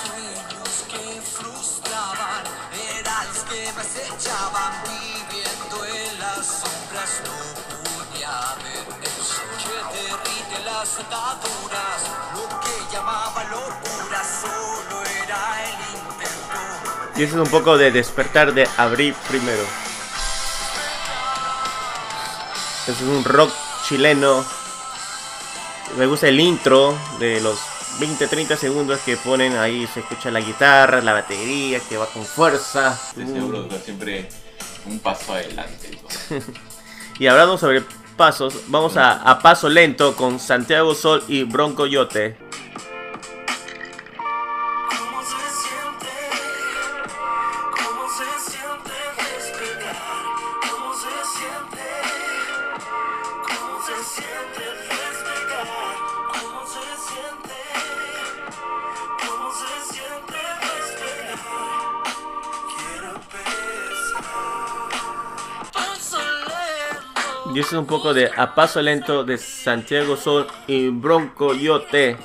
Sueños 0.03 0.85
que 0.89 1.21
frustraban, 1.21 2.43
eran 2.99 3.27
los 3.27 3.43
que 3.43 3.61
me 3.75 3.81
acechaban, 3.81 4.60
ataduras, 11.01 12.03
lo 12.35 12.59
que 12.59 12.93
llamaba 12.93 13.43
locura 13.45 14.23
solo 14.23 15.01
era 15.23 15.65
el 15.65 15.97
intento. 15.97 17.19
Y 17.19 17.23
ese 17.23 17.33
es 17.33 17.41
un 17.41 17.49
poco 17.49 17.77
de 17.77 17.91
Despertar 17.91 18.53
de 18.53 18.67
Abrí 18.77 19.13
primero. 19.27 19.63
Este 22.87 22.91
es 22.91 23.01
un 23.01 23.23
rock 23.23 23.51
chileno. 23.87 24.45
Me 25.97 26.05
gusta 26.05 26.27
el 26.27 26.39
intro 26.39 26.97
de 27.19 27.41
los 27.41 27.59
20-30 27.99 28.55
segundos 28.55 28.99
que 29.01 29.17
ponen 29.17 29.57
ahí. 29.57 29.87
Se 29.93 29.99
escucha 30.01 30.31
la 30.31 30.39
guitarra, 30.39 31.01
la 31.01 31.13
batería 31.13 31.79
que 31.79 31.97
va 31.97 32.05
con 32.07 32.25
fuerza. 32.25 32.97
Estoy 33.09 33.27
seguro 33.27 33.67
que 33.67 33.79
siempre 33.79 34.29
un 34.85 34.99
paso 34.99 35.33
adelante. 35.33 35.99
Y 37.19 37.27
hablando 37.27 37.55
sobre 37.55 37.83
pasos, 38.21 38.65
vamos 38.67 38.97
a, 38.97 39.13
a 39.13 39.39
paso 39.39 39.67
lento 39.67 40.15
con 40.15 40.39
Santiago 40.39 40.93
Sol 40.93 41.23
y 41.27 41.41
Bronco 41.41 41.87
Yote. 41.87 42.40
Y 67.53 67.59
eso 67.59 67.75
es 67.75 67.79
un 67.79 67.85
poco 67.85 68.13
de 68.13 68.31
A 68.37 68.55
Paso 68.55 68.81
Lento 68.81 69.25
de 69.25 69.37
Santiago 69.37 70.15
Sol 70.15 70.47
y 70.67 70.87
Bronco 70.87 71.53
Yote. 71.53 72.15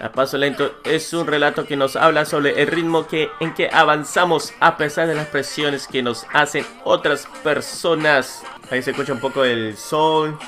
A 0.00 0.12
Paso 0.12 0.38
Lento 0.38 0.76
es 0.84 1.12
un 1.12 1.26
relato 1.26 1.66
que 1.66 1.76
nos 1.76 1.96
habla 1.96 2.24
sobre 2.24 2.62
el 2.62 2.68
ritmo 2.68 3.08
que, 3.08 3.30
en 3.40 3.52
que 3.52 3.68
avanzamos 3.72 4.52
a 4.60 4.76
pesar 4.76 5.08
de 5.08 5.16
las 5.16 5.26
presiones 5.26 5.88
que 5.88 6.02
nos 6.04 6.24
hacen 6.32 6.64
otras 6.84 7.26
personas. 7.42 8.44
Ahí 8.70 8.80
se 8.80 8.92
escucha 8.92 9.12
un 9.12 9.20
poco 9.20 9.42
el 9.42 9.76
sol. 9.76 10.38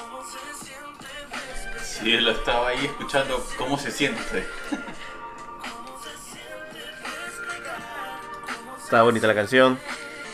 Sí, 1.82 2.16
lo 2.18 2.30
estaba 2.30 2.68
ahí 2.68 2.84
escuchando 2.84 3.44
cómo 3.56 3.76
se 3.76 3.90
siente. 3.90 4.46
Está 8.84 9.02
bonita 9.02 9.26
la 9.26 9.34
canción. 9.34 9.80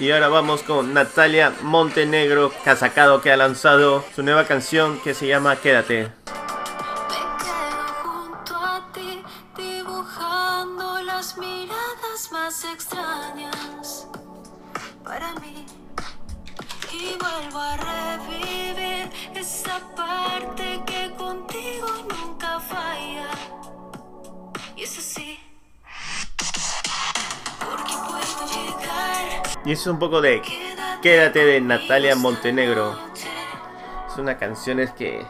Y 0.01 0.11
ahora 0.11 0.29
vamos 0.29 0.65
con 0.65 0.93
Natalia 0.93 1.53
Montenegro, 1.63 2.53
que 2.65 2.71
ha 2.71 2.77
sacado, 2.77 3.21
que 3.21 3.31
ha 3.31 3.37
lanzado 3.37 4.05
su 4.15 4.25
nueva 4.25 4.45
canción 4.45 4.99
que 5.01 5.15
se 5.15 5.29
llama 5.29 5.55
Quédate. 5.55 6.03
Me 6.03 6.11
quedo 7.39 7.85
junto 8.03 8.57
a 8.57 8.91
ti, 8.93 9.23
dibujando 9.57 11.01
las 11.03 11.39
miradas 11.39 12.33
más 12.33 12.65
extrañas 12.65 14.09
para 15.05 15.33
mí. 15.35 15.65
Y 16.93 17.17
vuelvo 17.17 17.61
a 17.61 17.77
revivir 17.77 19.11
esa 19.37 19.79
parte 19.95 20.81
que 20.87 21.13
contigo 21.17 21.87
nunca 22.11 22.59
falla. 22.59 23.29
Y 24.75 24.83
eso 24.83 25.01
sí, 25.01 25.13
Y 29.64 29.73
eso 29.73 29.83
es 29.83 29.87
un 29.94 29.99
poco 29.99 30.21
de 30.21 30.42
Quédate 31.00 31.44
de 31.44 31.61
Natalia 31.61 32.14
Montenegro. 32.16 32.99
Es 34.11 34.18
una 34.18 34.37
canción 34.37 34.78
es 34.78 34.90
que 34.92 35.25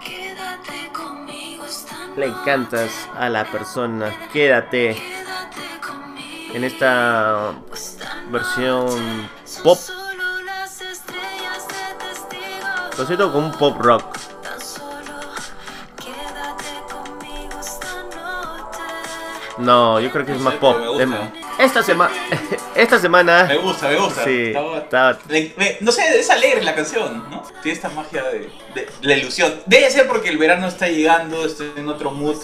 le 2.16 2.26
encantas 2.26 3.08
a 3.16 3.28
la 3.28 3.44
persona. 3.44 4.12
Quédate 4.32 4.96
en 6.52 6.64
esta 6.64 7.52
versión 8.30 9.28
pop. 9.62 9.78
Lo 12.98 13.06
siento 13.06 13.32
como 13.32 13.46
un 13.46 13.52
pop 13.52 13.76
rock. 13.80 14.16
No, 19.58 20.00
yo 20.00 20.10
creo 20.10 20.26
que 20.26 20.32
es 20.32 20.40
más 20.40 20.54
pop. 20.54 20.76
Es-. 20.98 21.43
Esta 21.58 21.82
semana, 21.82 22.12
esta 22.75 22.99
semana, 22.99 23.44
Me 23.44 23.56
gusta, 23.58 23.88
me 23.88 23.96
gusta. 23.96 24.25
sí, 24.25 24.46
Estaba- 24.49 24.78
estaba- 24.78 25.18
Le- 25.28 25.54
me- 25.56 25.76
no 25.80 25.92
sé, 25.92 26.18
es 26.18 26.28
alegre 26.30 26.62
la 26.62 26.75
canción, 26.75 27.30
¿no? 27.30 27.42
Tiene 27.62 27.76
esta 27.76 27.88
magia 27.90 28.25
de, 28.25 28.50
de 28.75 28.88
la 29.02 29.14
ilusión. 29.16 29.54
Debe 29.66 29.90
ser 29.90 30.08
porque 30.08 30.28
el 30.30 30.38
verano 30.38 30.66
está 30.66 30.88
llegando, 30.88 31.44
estoy 31.44 31.73
en 31.76 31.88
otro 31.88 32.11
mood. 32.11 32.37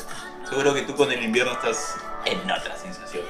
Seguro 0.49 0.75
que 0.75 0.83
tú 0.83 0.95
con 0.97 1.11
el 1.13 1.23
invierno 1.23 1.53
estás 1.53 1.97
en 2.25 2.39
otra 2.51 2.77
sensación. 2.77 3.25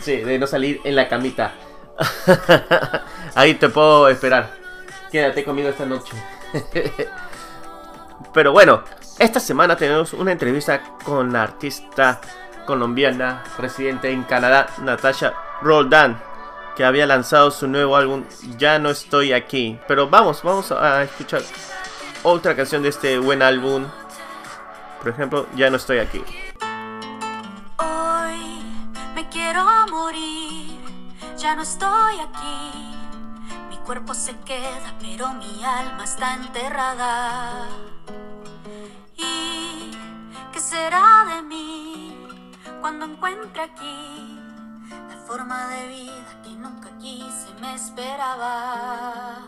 Sí, 0.00 0.16
de 0.16 0.38
no 0.38 0.46
salir 0.46 0.80
en 0.84 0.96
la 0.96 1.08
camita. 1.08 1.52
Ahí 3.34 3.54
te 3.54 3.68
puedo 3.68 4.08
esperar. 4.08 4.50
Quédate 5.12 5.44
conmigo 5.44 5.68
esta 5.68 5.84
noche. 5.86 6.12
Pero 8.32 8.52
bueno, 8.52 8.84
esta 9.18 9.40
semana 9.40 9.76
tenemos 9.76 10.12
una 10.12 10.32
entrevista 10.32 10.82
con 11.04 11.32
la 11.32 11.42
artista 11.42 12.20
colombiana 12.66 13.42
residente 13.58 14.10
en 14.10 14.22
Canadá, 14.24 14.68
Natasha 14.78 15.34
Roldan, 15.62 16.20
que 16.76 16.84
había 16.84 17.06
lanzado 17.06 17.50
su 17.50 17.68
nuevo 17.68 17.96
álbum 17.96 18.24
Ya 18.56 18.78
no 18.78 18.90
estoy 18.90 19.32
aquí. 19.32 19.78
Pero 19.86 20.08
vamos, 20.08 20.42
vamos 20.42 20.72
a 20.72 21.02
escuchar 21.02 21.42
otra 22.22 22.56
canción 22.56 22.82
de 22.82 22.88
este 22.90 23.18
buen 23.18 23.42
álbum. 23.42 23.86
Por 24.98 25.08
ejemplo, 25.08 25.46
Ya 25.54 25.70
no 25.70 25.76
estoy 25.76 25.98
aquí. 25.98 26.22
Hoy 27.78 28.62
me 29.14 29.28
quiero 29.28 29.64
morir, 29.90 30.78
ya 31.36 31.54
no 31.54 31.62
estoy 31.62 32.20
aquí. 32.20 32.96
Mi 33.68 33.76
cuerpo 33.78 34.14
se 34.14 34.36
queda, 34.40 34.94
pero 35.00 35.32
mi 35.34 35.64
alma 35.64 36.04
está 36.04 36.34
enterrada. 36.34 37.66
¿Y 39.16 39.90
qué 40.52 40.60
será 40.60 40.99
cuando 42.90 43.06
encuentre 43.06 43.62
aquí 43.62 44.36
la 44.90 45.16
forma 45.24 45.68
de 45.68 45.86
vida 45.86 46.42
que 46.42 46.50
nunca 46.50 46.90
quise, 46.98 47.46
me 47.60 47.72
esperaba? 47.72 49.46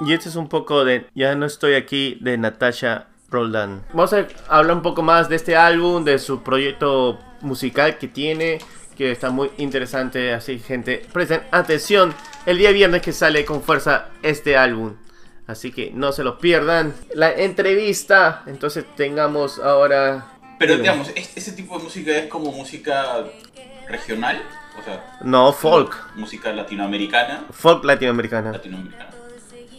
No 0.00 0.06
Y 0.08 0.12
este 0.12 0.30
es 0.30 0.34
un 0.34 0.48
poco 0.48 0.84
de 0.84 1.06
Ya 1.14 1.36
no 1.36 1.46
estoy 1.46 1.74
aquí 1.74 2.18
de 2.20 2.36
Natasha 2.38 3.06
Roldán. 3.30 3.84
Vamos 3.92 4.14
a 4.14 4.26
hablar 4.48 4.74
un 4.74 4.82
poco 4.82 5.02
más 5.02 5.28
de 5.28 5.36
este 5.36 5.54
álbum, 5.54 6.02
de 6.02 6.18
su 6.18 6.42
proyecto 6.42 7.20
musical 7.40 7.96
que 7.98 8.08
tiene, 8.08 8.58
que 8.96 9.12
está 9.12 9.30
muy 9.30 9.52
interesante. 9.58 10.34
Así, 10.34 10.58
gente, 10.58 11.06
presten 11.12 11.42
atención 11.52 12.12
el 12.46 12.58
día 12.58 12.72
viernes 12.72 13.00
que 13.00 13.12
sale 13.12 13.44
con 13.44 13.62
fuerza 13.62 14.08
este 14.24 14.56
álbum. 14.56 14.96
Así 15.46 15.72
que 15.72 15.92
no 15.94 16.10
se 16.10 16.24
lo 16.24 16.38
pierdan. 16.38 16.94
La 17.14 17.32
entrevista. 17.32 18.42
Entonces 18.46 18.84
tengamos 18.96 19.58
ahora. 19.60 20.33
Pero 20.58 20.76
digamos, 20.76 21.10
es- 21.14 21.36
ese 21.36 21.52
tipo 21.52 21.76
de 21.78 21.84
música 21.84 22.10
es 22.12 22.26
como 22.26 22.52
música 22.52 23.24
regional, 23.88 24.42
o 24.78 24.82
sea, 24.82 25.18
No, 25.22 25.52
folk. 25.52 25.94
música 26.16 26.52
latinoamericana. 26.52 27.44
Folk 27.50 27.84
latinoamericana. 27.84 28.52
Latinoamericana. 28.52 29.10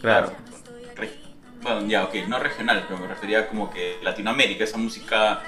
Claro. 0.00 0.32
Re- 0.94 1.26
Bueno, 1.62 1.86
ya, 1.88 2.04
ok, 2.04 2.14
no 2.28 2.38
regional, 2.38 2.84
pero 2.86 3.00
me 3.00 3.08
refería 3.08 3.48
como 3.48 3.70
que 3.70 3.98
Latinoamérica, 4.02 4.62
esa 4.64 4.76
música, 4.78 5.40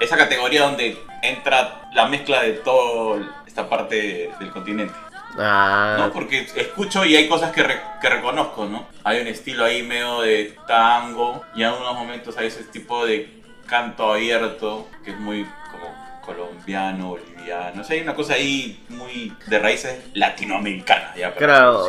esa 0.00 0.16
categoría 0.16 0.62
donde 0.62 0.98
entra 1.22 1.88
la 1.94 2.06
mezcla 2.06 2.42
de 2.42 2.52
toda 2.54 3.42
esta 3.46 3.68
parte 3.68 4.30
del 4.38 4.50
continente. 4.50 4.92
Ah, 5.38 5.96
¿no? 5.98 6.12
Porque 6.12 6.46
escucho 6.54 7.04
y 7.04 7.16
hay 7.16 7.26
cosas 7.28 7.50
que, 7.52 7.62
re- 7.62 7.80
que 8.00 8.08
reconozco, 8.10 8.66
¿no? 8.66 8.86
Hay 9.04 9.20
un 9.20 9.26
estilo 9.26 9.64
ahí 9.64 9.82
medio 9.82 10.20
de 10.20 10.54
tango 10.68 11.42
y 11.56 11.62
en 11.62 11.68
algunos 11.68 11.94
momentos 11.94 12.36
hay 12.36 12.48
ese 12.48 12.64
tipo 12.64 13.04
de 13.06 13.42
canto 13.64 14.12
abierto 14.12 14.88
que 15.04 15.10
es 15.12 15.18
muy 15.18 15.46
como 15.70 15.94
colombiano, 16.24 17.08
boliviano. 17.10 17.82
O 17.82 17.84
sea, 17.84 17.96
hay 17.96 18.02
una 18.02 18.14
cosa 18.14 18.34
ahí 18.34 18.84
muy 18.88 19.34
de 19.46 19.58
raíces 19.58 20.04
latinoamericanas, 20.14 21.16
ya 21.16 21.34
para 21.34 21.46
Claro, 21.46 21.88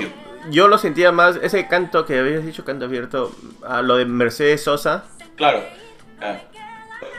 yo 0.50 0.68
lo 0.68 0.78
sentía 0.78 1.12
más, 1.12 1.38
ese 1.42 1.68
canto 1.68 2.06
que 2.06 2.20
habías 2.20 2.46
dicho, 2.46 2.64
canto 2.66 2.86
abierto, 2.86 3.36
a 3.68 3.82
lo 3.82 3.98
de 3.98 4.06
Mercedes 4.06 4.64
Sosa. 4.64 5.06
Claro, 5.36 5.64
claro. 6.20 6.40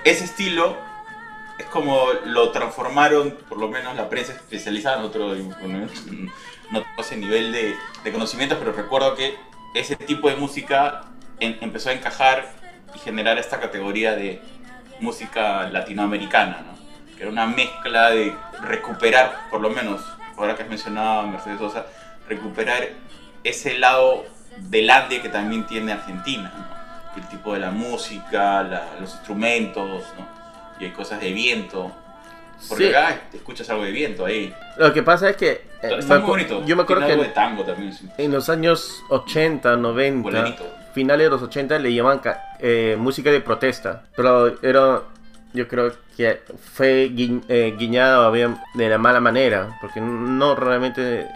Ese 0.05 0.25
estilo 0.25 0.77
es 1.59 1.67
como 1.67 2.07
lo 2.27 2.51
transformaron, 2.51 3.33
por 3.49 3.59
lo 3.59 3.69
menos 3.69 3.97
la 3.97 4.09
prensa 4.09 4.33
especializada, 4.33 4.99
nosotros 4.99 5.39
bueno, 5.61 5.87
no 6.71 6.83
tengo 6.83 7.01
ese 7.01 7.17
nivel 7.17 7.51
de, 7.53 7.75
de 8.05 8.13
conocimientos, 8.13 8.59
pero 8.59 8.73
recuerdo 8.73 9.15
que 9.15 9.35
ese 9.75 9.97
tipo 9.97 10.29
de 10.29 10.37
música 10.37 11.03
en- 11.41 11.59
empezó 11.61 11.91
a 11.91 11.93
encajar 11.95 12.53
y 12.97 12.99
generar 12.99 13.39
esta 13.39 13.61
categoría 13.61 14.15
de 14.17 14.41
música 15.01 15.69
latinoamericana, 15.71 16.63
¿no? 16.67 16.77
que 17.17 17.23
era 17.23 17.31
una 17.31 17.47
mezcla 17.47 18.11
de 18.11 18.35
recuperar, 18.63 19.49
por 19.51 19.61
lo 19.61 19.71
menos, 19.71 20.03
ahora 20.37 20.55
que 20.57 20.63
has 20.63 20.69
mencionado 20.69 21.21
a 21.21 21.27
Mercedes 21.27 21.59
Sosa, 21.59 21.87
recuperar 22.29 22.89
ese 23.45 23.79
lado 23.79 24.25
del 24.59 24.89
Ande 24.91 25.21
que 25.21 25.29
también 25.29 25.67
tiene 25.67 25.93
Argentina, 25.93 26.53
¿no? 26.57 27.21
el 27.21 27.29
tipo 27.29 27.53
de 27.55 27.61
la 27.61 27.71
música, 27.71 28.63
la- 28.63 28.97
los 29.01 29.13
instrumentos, 29.15 30.03
¿no? 30.19 30.27
y 30.81 30.85
hay 30.85 30.91
cosas 30.91 31.21
de 31.21 31.33
viento, 31.33 31.91
porque 32.69 32.85
Sí, 32.89 32.91
acá 32.95 33.21
escuchas 33.35 33.69
algo 33.71 33.85
de 33.85 33.91
viento 33.93 34.25
ahí. 34.27 34.55
lo 34.79 34.93
que 34.93 35.03
pasa 35.03 35.31
es 35.31 35.37
que... 35.37 35.51
eh, 35.83 35.97
Está 35.99 36.19
muy 36.19 36.29
bonito. 36.29 36.65
Yo 36.65 36.75
me 36.77 36.83
acuerdo 36.83 37.07
Tiene 37.07 37.13
algo 37.13 37.23
que 37.23 37.29
de 37.29 37.35
tango 37.35 37.65
también. 37.65 37.93
sí. 37.93 38.09
en 38.19 38.33
los 38.33 38.49
años 38.49 39.03
80, 39.11 39.77
90, 39.77 40.23
Bolerito. 40.23 40.65
Finales 40.97 41.27
de 41.27 41.31
los 41.31 41.43
80 41.43 41.79
le 41.79 41.93
llaman 41.93 42.23
eh, 42.59 42.97
música 42.99 43.31
de 43.31 43.43
protesta. 43.43 44.05
Pero 44.17 44.61
era, 44.63 45.03
yo 45.53 45.69
creo 45.69 45.93
que 46.17 46.41
fue 46.73 47.11
gui- 47.13 47.43
eh, 47.49 47.77
de 48.75 48.89
la 48.89 48.97
mala 48.99 49.21
manera, 49.21 49.77
porque 49.83 50.01
no 50.01 50.55
realmente 50.57 51.27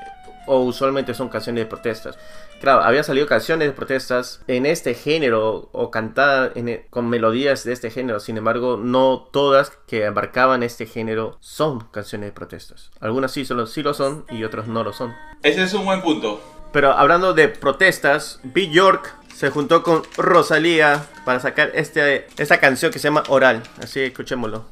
o 0.46 0.60
usualmente 0.60 1.12
son 1.12 1.28
canciones 1.28 1.62
de 1.64 1.66
protestas. 1.68 2.18
Claro, 2.60 2.82
habían 2.82 3.04
salido 3.04 3.26
canciones 3.26 3.68
de 3.68 3.72
protestas 3.72 4.40
en 4.48 4.64
este 4.66 4.94
género 4.94 5.68
o 5.72 5.90
cantadas 5.90 6.52
e- 6.56 6.86
con 6.90 7.08
melodías 7.08 7.62
de 7.64 7.72
este 7.72 7.90
género. 7.90 8.18
Sin 8.18 8.36
embargo, 8.38 8.78
no 8.82 9.28
todas 9.32 9.70
que 9.86 10.06
abarcaban 10.06 10.62
este 10.62 10.86
género 10.86 11.36
son 11.40 11.80
canciones 11.92 12.28
de 12.28 12.32
protestas. 12.32 12.90
Algunas 13.00 13.30
sí, 13.32 13.44
solo, 13.44 13.66
sí 13.66 13.82
lo 13.82 13.92
son 13.94 14.24
y 14.30 14.42
otras 14.44 14.66
no 14.66 14.82
lo 14.82 14.92
son. 14.92 15.14
Ese 15.42 15.62
es 15.62 15.74
un 15.74 15.84
buen 15.84 16.00
punto. 16.02 16.40
Pero 16.72 16.92
hablando 16.92 17.32
de 17.34 17.48
protestas, 17.48 18.40
Big 18.42 18.70
York 18.72 19.14
se 19.34 19.50
juntó 19.50 19.82
con 19.82 20.02
Rosalía 20.16 21.06
para 21.24 21.40
sacar 21.40 21.70
este, 21.74 22.26
esta 22.36 22.60
canción 22.60 22.92
que 22.92 22.98
se 22.98 23.08
llama 23.08 23.22
Oral. 23.28 23.62
Así 23.82 24.00
escuchémoslo. 24.00 24.64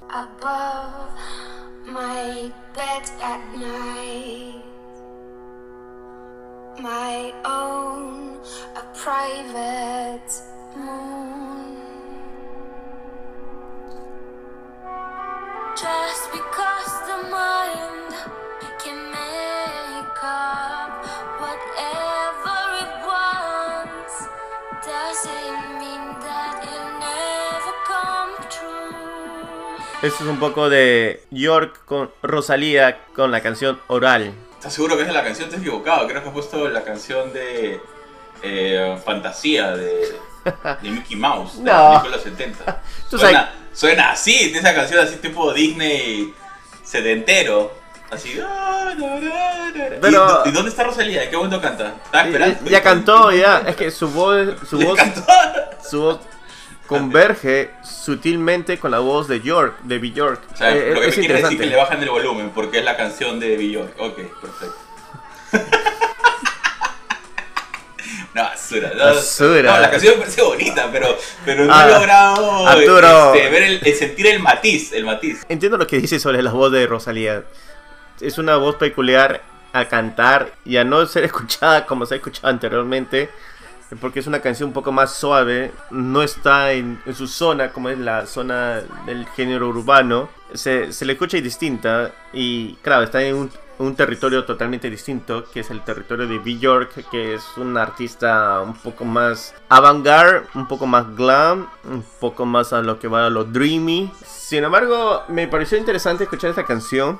Just 15.80 16.32
because 16.32 16.92
the 17.06 17.30
mind 17.30 18.47
Esto 30.02 30.24
es 30.24 30.30
un 30.30 30.38
poco 30.38 30.68
de 30.70 31.24
York 31.30 31.80
con 31.84 32.10
Rosalía 32.22 32.98
con 33.16 33.32
la 33.32 33.40
canción 33.40 33.80
Oral. 33.88 34.32
¿Estás 34.56 34.72
seguro 34.74 34.94
que 34.96 35.02
es 35.02 35.08
de 35.08 35.14
la 35.14 35.24
canción? 35.24 35.48
Te 35.50 35.56
has 35.56 35.60
equivocado. 35.62 36.06
Creo 36.06 36.22
que 36.22 36.28
has 36.28 36.34
puesto 36.34 36.68
la 36.68 36.84
canción 36.84 37.32
de 37.32 37.80
eh, 38.42 38.96
Fantasía 39.04 39.76
de, 39.76 40.16
de 40.82 40.90
Mickey 40.90 41.16
Mouse, 41.16 41.58
de 41.58 41.64
No. 41.64 41.94
la 41.94 42.02
película 42.02 42.22
70. 42.22 42.82
Tú 43.10 43.18
Suena, 43.18 43.52
suena 43.72 44.10
así, 44.12 44.50
de 44.50 44.58
esa 44.60 44.72
canción 44.74 45.00
así 45.04 45.16
tipo 45.16 45.52
Disney 45.52 46.32
sedentero. 46.84 47.76
Así. 48.10 48.38
ah, 48.42 48.94
Pero- 50.00 50.42
¿Y, 50.46 50.50
dónde 50.52 50.70
está 50.70 50.84
Rosalía? 50.84 51.24
¿En 51.24 51.30
qué 51.30 51.36
momento 51.36 51.60
canta? 51.60 51.94
Estaba 52.04 52.24
esperando. 52.24 52.64
Ya, 52.64 52.70
ya 52.70 52.82
cantó, 52.82 53.32
ya. 53.32 53.64
Es 53.66 53.76
que 53.76 53.90
su 53.90 54.08
voz, 54.08 54.56
su 54.68 54.78
voz, 54.78 54.96
cantó. 54.96 55.22
su 55.86 56.00
voz 56.02 56.20
converge 56.86 57.70
sutilmente 58.08 58.78
con 58.78 58.90
la 58.90 59.00
voz 59.00 59.28
de 59.28 59.42
York, 59.42 59.80
de 59.82 59.98
Big 59.98 60.14
York. 60.14 60.40
O 60.54 60.56
sea, 60.56 60.74
Eh, 60.74 60.92
lo 60.94 61.00
que 61.02 61.08
es 61.08 61.18
me 61.18 61.26
quiere 61.26 61.42
decir 61.42 61.58
que 61.58 61.66
le 61.66 61.76
bajan 61.76 62.02
el 62.02 62.08
volumen 62.08 62.50
porque 62.54 62.78
es 62.78 62.84
la 62.86 62.96
canción 62.96 63.38
de 63.38 63.54
Bjork. 63.58 64.00
Ok, 64.00 64.16
perfecto. 64.40 64.78
no, 68.34 68.42
basura. 68.44 68.92
No, 68.96 69.04
Basura. 69.04 69.74
No, 69.74 69.80
la 69.80 69.90
canción 69.90 70.14
me 70.14 70.20
parece 70.20 70.40
bonita, 70.42 70.88
pero, 70.90 71.18
pero 71.44 71.66
no 71.66 71.74
Ah, 71.74 71.84
he 71.86 72.86
logrado 72.86 73.34
este, 73.34 73.50
ver 73.50 73.62
el, 73.62 73.80
el 73.84 73.94
sentir 73.94 74.26
el 74.28 74.40
matiz. 74.40 74.90
El 74.94 75.04
matiz. 75.04 75.44
Entiendo 75.50 75.76
lo 75.76 75.86
que 75.86 75.98
dice 75.98 76.18
sobre 76.18 76.42
la 76.42 76.52
voz 76.52 76.72
de 76.72 76.86
Rosalía. 76.86 77.44
Es 78.22 78.38
una 78.38 78.56
voz 78.56 78.76
peculiar 78.76 79.42
a 79.74 79.84
cantar 79.86 80.52
y 80.64 80.78
a 80.78 80.84
no 80.84 81.04
ser 81.04 81.24
escuchada 81.30 81.84
como 81.84 82.06
se 82.06 82.14
ha 82.14 82.16
escuchado 82.16 82.48
anteriormente. 82.48 83.28
Porque 84.00 84.20
es 84.20 84.26
una 84.26 84.40
canción 84.40 84.68
un 84.68 84.72
poco 84.74 84.92
más 84.92 85.14
suave. 85.14 85.72
No 85.90 86.22
está 86.22 86.72
en, 86.72 87.00
su 87.14 87.26
zona, 87.26 87.72
como 87.72 87.88
es 87.88 87.98
la 87.98 88.26
zona 88.26 88.82
del 89.06 89.26
género 89.28 89.68
urbano. 89.68 90.28
Se, 90.52 90.92
se 90.92 91.04
le 91.04 91.14
escucha 91.14 91.38
distinta. 91.38 92.12
Y 92.32 92.74
claro, 92.76 93.04
está 93.04 93.22
en 93.22 93.50
un, 93.78 93.94
territorio 93.94 94.44
totalmente 94.44 94.90
distinto. 94.90 95.44
Que 95.50 95.60
es 95.60 95.70
el 95.70 95.82
territorio 95.84 96.26
de 96.26 96.38
Bjork. 96.38 97.08
Que 97.10 97.34
es 97.34 97.44
un 97.56 97.78
artista 97.78 98.60
un 98.60 98.74
poco 98.74 99.06
más 99.06 99.54
avant-garde. 99.70 100.46
Un 100.54 100.68
poco 100.68 100.86
más 100.86 101.16
glam. 101.16 101.68
Un 101.84 102.04
poco 102.20 102.44
más 102.44 102.74
a 102.74 102.82
lo 102.82 102.98
que 102.98 103.08
va 103.08 103.26
a 103.26 103.30
lo 103.30 103.44
dreamy. 103.44 104.12
Sin 104.24 104.64
embargo, 104.64 105.22
me 105.28 105.48
pareció 105.48 105.78
interesante 105.78 106.24
escuchar 106.24 106.50
esta 106.50 106.64
canción. 106.64 107.18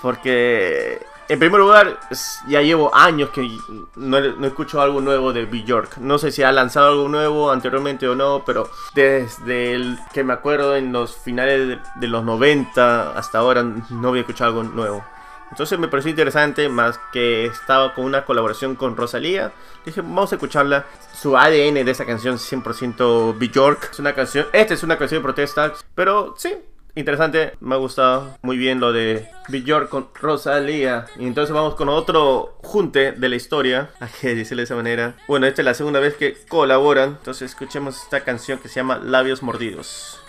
Porque, 0.00 1.00
en 1.28 1.38
primer 1.38 1.60
lugar, 1.60 2.00
ya 2.48 2.60
llevo 2.60 2.94
años 2.94 3.30
que 3.30 3.58
no, 3.96 4.20
no 4.20 4.46
escucho 4.46 4.80
algo 4.80 5.00
nuevo 5.00 5.32
de 5.32 5.46
Bjork. 5.46 5.98
No 5.98 6.18
sé 6.18 6.30
si 6.30 6.42
ha 6.42 6.52
lanzado 6.52 6.88
algo 6.88 7.08
nuevo 7.08 7.50
anteriormente 7.50 8.08
o 8.08 8.14
no, 8.14 8.42
pero 8.44 8.70
desde 8.94 9.74
el 9.74 9.98
que 10.12 10.24
me 10.24 10.32
acuerdo 10.32 10.76
en 10.76 10.92
los 10.92 11.16
finales 11.16 11.68
de, 11.68 11.78
de 11.96 12.08
los 12.08 12.24
90 12.24 13.16
hasta 13.16 13.38
ahora 13.38 13.62
no 13.62 14.08
había 14.08 14.20
escuchado 14.20 14.50
algo 14.50 14.62
nuevo. 14.64 15.04
Entonces 15.50 15.78
me 15.78 15.86
pareció 15.86 16.10
interesante, 16.10 16.68
más 16.68 16.98
que 17.12 17.46
estaba 17.46 17.94
con 17.94 18.04
una 18.04 18.24
colaboración 18.24 18.74
con 18.74 18.96
Rosalía. 18.96 19.52
Dije, 19.84 20.00
vamos 20.00 20.32
a 20.32 20.34
escucharla. 20.34 20.84
Su 21.14 21.36
ADN 21.36 21.84
de 21.84 21.90
esa 21.90 22.04
canción 22.04 22.38
100% 22.38 23.38
Bjork. 23.38 23.90
Es 23.92 23.98
una 24.00 24.14
canción, 24.14 24.46
esta 24.52 24.74
es 24.74 24.82
una 24.82 24.98
canción 24.98 25.20
de 25.20 25.22
protesta, 25.22 25.72
pero 25.94 26.34
sí, 26.36 26.56
interesante, 26.94 27.52
me 27.60 27.74
ha 27.74 27.78
gustado 27.78 28.36
muy 28.42 28.56
bien 28.56 28.80
lo 28.80 28.92
de 28.92 29.28
Björk 29.48 29.88
con 29.88 30.08
Rosalía. 30.14 31.06
Y 31.18 31.26
entonces 31.26 31.54
vamos 31.54 31.74
con 31.74 31.88
otro 31.88 32.58
junte 32.62 33.12
de 33.12 33.28
la 33.28 33.36
historia, 33.36 33.90
hay 34.00 34.10
que 34.20 34.34
decirlo 34.34 34.60
de 34.60 34.64
esa 34.64 34.76
manera. 34.76 35.16
Bueno, 35.28 35.46
esta 35.46 35.62
es 35.62 35.66
la 35.66 35.74
segunda 35.74 36.00
vez 36.00 36.14
que 36.14 36.36
colaboran, 36.48 37.16
entonces 37.18 37.50
escuchemos 37.50 38.02
esta 38.02 38.20
canción 38.20 38.58
que 38.58 38.68
se 38.68 38.76
llama 38.76 38.98
Labios 38.98 39.42
Mordidos. 39.42 40.23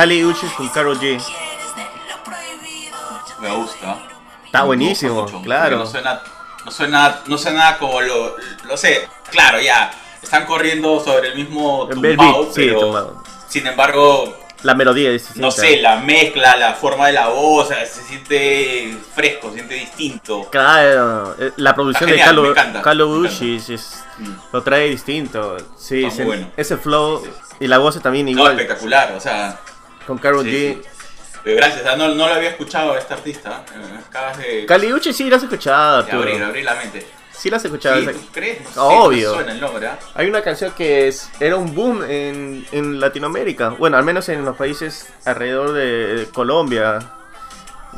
Kali 0.00 0.24
Uchis 0.24 0.50
con 0.52 0.66
Karol 0.70 0.98
G. 0.98 1.20
Me 3.38 3.54
gusta. 3.54 3.98
Está 4.46 4.62
buenísimo, 4.62 5.22
mucho, 5.24 5.42
claro. 5.42 5.76
No 5.76 5.84
suena, 5.84 6.22
no 6.64 6.70
suena, 6.70 7.20
no 7.26 7.36
suena 7.36 7.76
como 7.76 8.00
lo, 8.00 8.34
lo 8.64 8.76
sé. 8.78 9.06
Claro, 9.30 9.60
ya 9.60 9.90
están 10.22 10.46
corriendo 10.46 11.04
sobre 11.04 11.28
el 11.28 11.34
mismo 11.34 11.86
El 11.90 11.98
beat, 11.98 12.16
tumbao, 12.16 12.44
sí, 12.46 12.50
pero 12.64 12.80
tumbao. 12.80 13.22
sin 13.46 13.66
embargo, 13.66 14.38
La 14.62 14.74
melodía 14.74 15.10
es 15.10 15.36
no 15.36 15.50
sé, 15.50 15.76
la 15.82 15.96
mezcla, 15.96 16.56
la 16.56 16.72
forma 16.72 17.08
de 17.08 17.12
la 17.12 17.28
voz, 17.28 17.68
se 17.68 17.84
siente 18.02 18.96
fresco, 19.14 19.48
se 19.50 19.56
siente 19.56 19.74
distinto. 19.74 20.48
Claro, 20.50 21.36
eh, 21.38 21.52
la 21.56 21.74
producción 21.74 22.08
genial, 22.08 22.36
de 22.36 22.40
me 22.42 22.48
encanta. 22.48 23.04
Uchis 23.04 23.68
es- 23.68 24.02
Mm. 24.16 24.32
lo 24.52 24.62
trae 24.62 24.88
distinto. 24.88 25.58
Sí, 25.76 26.04
Está 26.04 26.16
se- 26.16 26.24
muy 26.24 26.36
bueno. 26.36 26.52
ese 26.56 26.78
flow 26.78 27.22
y 27.60 27.66
la 27.66 27.76
voz 27.76 28.00
también 28.00 28.24
No, 28.24 28.32
igual 28.32 28.52
espectacular, 28.52 29.12
o 29.12 29.20
sea, 29.20 29.58
con 30.10 30.18
Karol 30.18 30.44
sí, 30.44 30.50
G. 30.50 30.82
sí. 30.82 30.88
Pero 31.44 31.56
gracias, 31.56 31.86
ah, 31.86 31.96
no, 31.96 32.08
no 32.08 32.26
lo 32.26 32.34
había 32.34 32.50
escuchado 32.50 32.94
a 32.94 32.98
esta 32.98 33.14
artista. 33.14 33.64
eh, 33.72 34.00
Acabas 34.08 34.38
de, 34.38 34.66
Kali 34.66 34.92
Uchis 34.92 35.16
sí 35.16 35.30
lo 35.30 35.36
has 35.36 35.42
escuchado, 35.44 36.04
tú. 36.04 36.16
abrir, 36.16 36.42
abrir 36.42 36.64
la 36.64 36.74
mente. 36.74 37.06
Sí 37.32 37.48
lo 37.48 37.56
has 37.56 37.64
escuchado. 37.64 38.00
Sí, 38.00 38.06
¿tú 38.06 38.18
crees? 38.32 38.60
No 38.64 38.70
sé, 38.72 38.80
Obvio. 38.80 39.28
no 39.28 39.34
suena 39.36 39.52
el 39.52 39.60
nombre, 39.60 39.86
¿ah? 39.86 39.98
Hay 40.14 40.28
una 40.28 40.42
canción 40.42 40.72
que 40.72 41.06
es, 41.06 41.30
era 41.38 41.56
un 41.56 41.74
boom 41.74 42.02
en, 42.02 42.66
en 42.72 42.98
Latinoamérica. 43.00 43.68
Bueno, 43.70 43.96
al 43.96 44.04
menos 44.04 44.28
en 44.28 44.44
los 44.44 44.56
países 44.56 45.08
alrededor 45.24 45.72
de, 45.72 46.28
Colombia. 46.34 46.98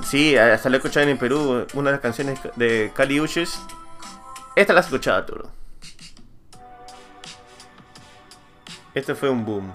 Sí, 0.04 0.36
hasta 0.36 0.68
la 0.68 0.76
he 0.76 0.78
escuchado 0.78 1.08
en 1.08 1.16
Perú. 1.18 1.66
Una 1.72 1.90
de 1.90 1.96
las 1.96 2.00
canciones 2.02 2.38
de 2.56 2.92
Kali 2.94 3.20
Uchis. 3.20 3.58
Esta 4.54 4.74
la 4.74 4.80
has 4.80 4.86
escuchado, 4.86 5.24
tú. 5.24 5.42
Este 8.94 9.14
fue 9.14 9.30
un 9.30 9.44
boom. 9.44 9.72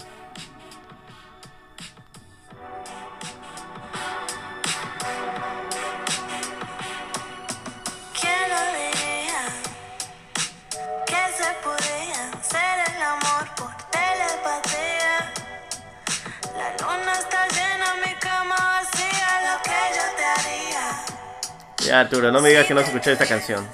Ya, 21.88 22.00
Arturo, 22.00 22.30
no 22.30 22.42
me 22.42 22.50
digas 22.50 22.66
que 22.66 22.74
no 22.74 22.80
has 22.80 22.86
escuchado 22.86 23.12
esta 23.12 23.26
canción. 23.26 23.66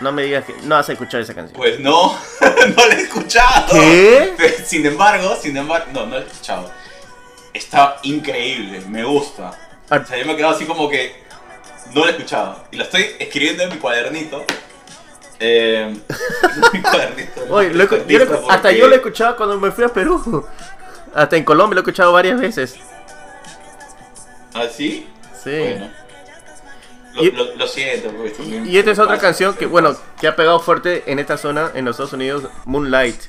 No 0.00 0.10
me 0.10 0.22
digas 0.22 0.46
que 0.46 0.54
no 0.62 0.74
has 0.74 0.88
escuchado 0.88 1.22
esa 1.22 1.34
canción. 1.34 1.54
Pues 1.54 1.78
no, 1.80 2.18
no 2.40 2.86
la 2.86 2.94
he 2.94 3.02
escuchado. 3.02 3.66
¿Qué? 3.72 4.64
Sin 4.64 4.86
embargo, 4.86 5.36
sin 5.36 5.54
embargo, 5.54 5.86
no, 5.92 6.06
no 6.06 6.18
la 6.18 6.24
he 6.24 6.26
escuchado. 6.26 6.72
Está 7.52 7.98
increíble, 8.04 8.80
me 8.88 9.04
gusta. 9.04 9.52
O 9.90 10.06
sea, 10.06 10.16
yo 10.16 10.24
me 10.24 10.32
he 10.32 10.36
quedado 10.36 10.54
así 10.54 10.64
como 10.64 10.88
que 10.88 11.22
no 11.92 12.06
la 12.06 12.06
he 12.06 12.10
escuchado. 12.12 12.64
Y 12.70 12.76
la 12.78 12.84
estoy 12.84 13.04
escribiendo 13.18 13.64
en 13.64 13.68
mi 13.68 13.76
cuadernito. 13.76 14.42
Eh, 15.38 15.94
mi 16.72 16.80
cuadernito. 16.80 17.46
Oye, 17.50 17.74
lo 17.74 18.06
yo 18.06 18.24
lo 18.24 18.50
hasta 18.50 18.72
yo 18.72 18.86
lo 18.86 18.94
he 18.94 18.96
escuchado 18.96 19.36
cuando 19.36 19.60
me 19.60 19.70
fui 19.70 19.84
a 19.84 19.88
Perú. 19.88 20.46
Hasta 21.14 21.36
en 21.36 21.44
Colombia 21.44 21.74
lo 21.74 21.80
he 21.80 21.82
escuchado 21.82 22.14
varias 22.14 22.40
veces. 22.40 22.76
¿Ah, 24.54 24.64
sí? 24.74 25.06
Sí. 25.44 25.58
Bueno. 25.58 25.99
Lo, 27.14 27.22
Y- 27.24 27.30
lo- 27.32 27.54
lo 27.56 27.66
siento. 27.66 28.10
bien- 28.44 28.66
Y 28.66 28.78
esta 28.78 28.92
es 28.92 28.98
otra 28.98 29.14
pasa, 29.16 29.26
canción 29.28 29.54
que, 29.54 29.60
pasa. 29.66 29.70
bueno, 29.70 29.96
que 30.20 30.28
ha 30.28 30.36
pegado 30.36 30.60
fuerte 30.60 31.02
en 31.10 31.18
esta 31.18 31.36
zona, 31.36 31.72
en 31.74 31.84
los 31.84 31.94
Estados 31.94 32.12
Unidos, 32.12 32.44
Moonlight. 32.66 33.20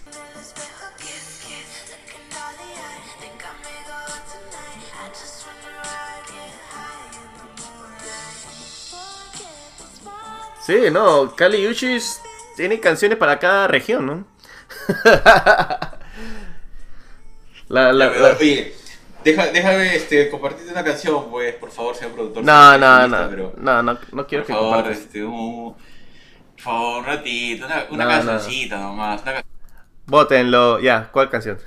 Sí, 10.65 10.89
no, 10.91 11.35
Kali 11.35 11.67
Uchis 11.67 12.21
tiene 12.55 12.79
canciones 12.79 13.17
para 13.17 13.39
cada 13.39 13.67
región, 13.67 14.05
¿no? 14.05 14.25
la, 17.67 17.91
la, 17.93 18.09
la- 18.11 18.37
Oye, 18.39 18.75
deja- 19.23 19.51
déjame 19.51 19.95
este, 19.95 20.29
compartirte 20.29 20.71
una 20.71 20.83
canción, 20.83 21.29
pues, 21.29 21.53
por 21.55 21.71
favor, 21.71 21.95
señor 21.95 22.13
productor. 22.13 22.43
No, 22.43 22.77
no, 22.77 23.07
no, 23.07 23.29
pero- 23.29 23.53
no, 23.57 23.83
no, 23.83 23.97
no 24.11 24.27
quiero 24.27 24.43
por 24.43 24.47
que 24.47 24.53
favor, 24.53 24.73
compartas. 24.75 24.97
este, 24.99 25.23
un, 25.23 25.73
por 25.73 26.61
favor, 26.61 26.99
un 26.99 27.05
ratito, 27.05 27.65
una, 27.65 27.85
una 27.89 28.05
No, 28.05 28.11
no. 28.11 28.17
cancioncita 28.31 28.77
nomás. 28.79 29.21
Una, 29.21 29.43
Votenlo, 30.05 30.79
ya, 30.79 31.09
¿cuál 31.11 31.29
canción? 31.29 31.57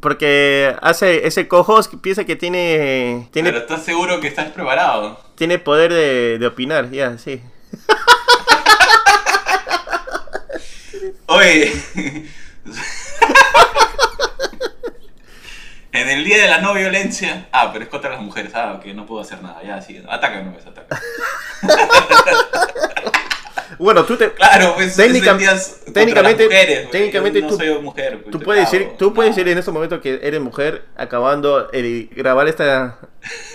Porque 0.00 0.76
hace 0.80 1.26
ese 1.26 1.48
cojos 1.48 1.90
piensa 2.00 2.24
que 2.24 2.36
tiene 2.36 3.28
tiene, 3.32 3.50
Pero 3.50 3.62
estás 3.62 3.84
seguro 3.84 4.20
que 4.20 4.28
estás 4.28 4.48
preparado. 4.52 5.18
tiene 5.34 5.58
poder 5.58 5.92
de, 5.92 6.38
de 6.38 6.46
opinar, 6.46 6.88
ya, 6.90 7.18
sí. 7.18 7.42
Oye, 11.26 11.72
en 15.98 16.08
el 16.08 16.24
día 16.24 16.38
de 16.42 16.48
la 16.48 16.58
no 16.60 16.74
violencia. 16.74 17.46
Ah, 17.52 17.70
pero 17.72 17.84
es 17.84 17.90
contra 17.90 18.10
las 18.10 18.20
mujeres. 18.20 18.52
Ah, 18.54 18.74
ok, 18.78 18.86
no 18.94 19.06
puedo 19.06 19.20
hacer 19.20 19.42
nada. 19.42 19.60
Ya, 19.62 19.80
sí. 19.82 20.02
Ataca, 20.08 20.42
pues, 20.52 20.66
ataca. 20.66 21.00
Bueno, 23.78 24.04
tú 24.04 24.16
te 24.16 24.32
Claro, 24.32 24.74
pues. 24.74 24.96
Técnica- 24.96 25.32
el 25.32 25.92
técnicamente- 25.92 26.44
mujeres, 26.46 26.90
técnicamente 26.90 27.42
no 27.42 27.48
tú- 27.48 27.56
soy 27.58 27.68
mujer. 27.80 28.22
pues, 28.22 28.32
tú 28.32 28.40
puedes 28.40 28.64
cago. 28.64 28.72
decir, 28.78 28.96
tú 28.98 29.14
puedes 29.14 29.30
No. 29.30 29.36
decir 29.36 29.52
en 29.52 29.58
este 29.58 29.70
momento 29.70 30.00
que 30.00 30.18
eres 30.22 30.40
mujer 30.40 30.84
acabando 30.96 31.64
de 31.68 32.08
grabar 32.10 32.48
esta 32.48 32.98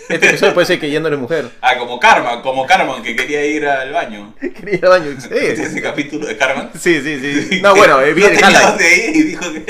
este 0.07 0.27
episodio 0.27 0.53
puede 0.53 0.67
ser 0.67 0.79
que 0.79 0.89
yendo 0.89 1.09
eres 1.09 1.19
mujer. 1.19 1.49
Ah, 1.61 1.77
como 1.77 1.99
Carmen, 1.99 2.41
como 2.41 2.65
Carmen 2.65 3.03
que 3.03 3.17
quería 3.17 3.43
ir 3.45 3.65
al 3.67 3.91
baño. 3.91 4.33
Quería 4.39 4.75
ir 4.75 4.85
al 4.85 4.91
baño. 4.91 5.11
Sí, 5.19 5.27
¿Viste 5.29 5.63
ese 5.63 5.81
capítulo 5.81 6.25
de 6.25 6.37
Carmen? 6.37 6.69
sí, 6.79 7.01
sí, 7.01 7.19
sí. 7.49 7.61
No, 7.61 7.75
bueno, 7.75 7.99
eh, 8.01 8.13
bien, 8.13 8.29
no 8.33 8.39
tenía 8.39 8.59
jala. 8.59 8.69
dónde 8.69 8.95
ir 9.07 9.15
y 9.15 9.23
dijo 9.23 9.43
que. 9.51 9.65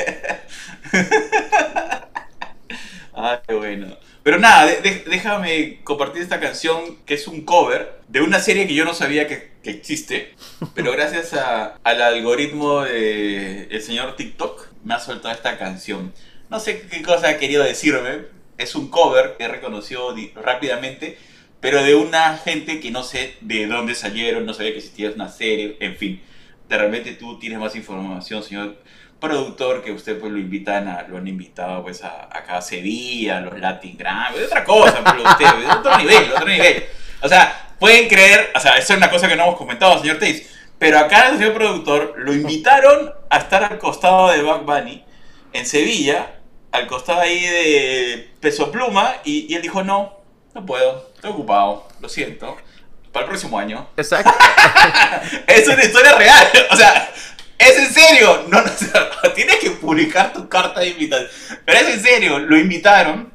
Ay, 3.26 3.40
bueno. 3.56 3.98
Pero 4.22 4.38
nada, 4.38 4.66
de- 4.66 4.82
de- 4.82 5.04
déjame 5.08 5.80
compartir 5.84 6.22
esta 6.22 6.40
canción 6.42 6.98
que 7.06 7.14
es 7.14 7.28
un 7.28 7.46
cover 7.46 8.02
de 8.10 8.22
una 8.22 8.40
serie 8.40 8.68
que 8.68 8.74
yo 8.74 8.84
no 8.84 8.94
sabía 8.94 9.28
que, 9.28 9.52
que 9.64 9.70
existe, 9.72 10.34
pero 10.74 10.92
gracias 10.98 11.34
a- 11.34 11.76
al 11.84 12.02
algoritmo 12.02 12.82
del 12.82 13.68
el 13.72 13.82
señor 13.82 14.16
TikTok 14.18 14.68
me 14.84 14.94
ha 14.96 15.00
soltado 15.00 15.34
esta 15.34 15.58
canción. 15.58 16.14
No 16.50 16.60
sé 16.60 16.82
qué 16.90 17.02
cosa 17.02 17.30
ha 17.30 17.38
querido 17.38 17.64
decirme, 17.64 18.26
es 18.58 18.76
un 18.76 18.90
cover 18.90 19.36
que 19.38 19.48
reconoció 19.48 20.14
rápidamente, 20.36 21.18
pero 21.62 21.82
de 21.82 21.96
una 21.96 22.38
gente 22.38 22.82
que 22.82 22.92
no 22.92 23.04
sé 23.04 23.36
de 23.42 23.68
dónde 23.68 23.96
salieron, 23.96 24.46
no 24.46 24.54
sabía 24.54 24.72
que 24.74 24.80
existía 24.80 25.12
una 25.12 25.30
serie, 25.30 25.78
en 25.80 25.96
fin. 25.96 26.22
De 26.68 26.78
repente 26.78 27.14
tú 27.14 27.40
tienes 27.40 27.60
más 27.60 27.76
información, 27.76 28.44
señor 28.44 28.76
productor, 29.24 29.82
que 29.82 29.94
usted 29.94 30.20
pues 30.20 30.34
lo 30.34 30.38
invitan 30.38 30.88
a, 30.90 31.04
lo 31.04 31.18
han 31.18 31.28
invitado 31.28 31.82
pues 31.82 32.04
a, 32.04 32.26
a 32.26 32.62
Sevilla, 32.62 33.38
a 33.38 33.42
los 33.42 33.58
Latin 33.58 33.98
Grammy, 33.98 34.40
otra 34.40 34.66
cosa, 34.66 35.02
pero 35.02 35.24
usted, 35.24 35.46
de 35.46 35.68
otro 35.68 35.98
nivel, 35.98 36.32
otro 36.34 36.46
nivel. 36.46 36.84
O 37.22 37.30
sea, 37.30 37.70
pueden 37.80 38.10
creer, 38.10 38.52
o 38.54 38.60
sea, 38.60 38.74
esa 38.74 38.94
es 38.94 38.98
una 38.98 39.10
cosa 39.10 39.30
que 39.30 39.38
no 39.38 39.44
hemos 39.44 39.56
comentado, 39.56 39.98
señor 40.00 40.20
Tays, 40.20 40.50
pero 40.78 41.00
acá 41.00 41.30
el 41.30 41.38
señor 41.38 41.54
productor 41.54 42.16
lo 42.18 42.34
invitaron 42.34 43.14
a 43.30 43.38
estar 43.38 43.64
al 43.64 43.80
costado 43.80 44.30
de 44.30 44.44
Bugs 44.44 44.66
Bunny 44.66 45.06
en 45.54 45.66
Sevilla, 45.66 46.34
al 46.74 46.86
costado 46.88 47.22
ahí 47.22 47.40
de 47.46 48.30
Peso 48.42 48.72
Pluma, 48.72 49.16
y, 49.24 49.48
y 49.50 49.56
él 49.56 49.62
dijo, 49.62 49.84
no, 49.84 50.18
no 50.54 50.66
puedo, 50.66 51.12
estoy 51.16 51.32
ocupado, 51.32 51.88
lo 52.02 52.10
siento. 52.10 52.58
para 53.14 53.24
el 53.24 53.30
próximo 53.30 53.58
año. 53.58 53.88
Exacto. 53.96 54.34
Es 55.48 55.68
una 55.68 55.84
historia 55.84 56.14
real. 56.16 56.48
O 56.72 56.76
sea, 56.76 57.10
es 57.58 57.78
en 57.78 57.94
serio. 57.94 58.44
No, 58.48 58.62
no, 58.62 58.72
tienes 59.36 59.58
que 59.58 59.72
publicar 59.72 60.34
tu 60.34 60.48
carta 60.50 60.80
de 60.82 60.90
invitación. 60.90 61.30
Pero 61.66 61.80
es 61.80 61.88
en 61.96 62.02
serio. 62.04 62.40
Lo 62.40 62.58
invitaron 62.58 63.32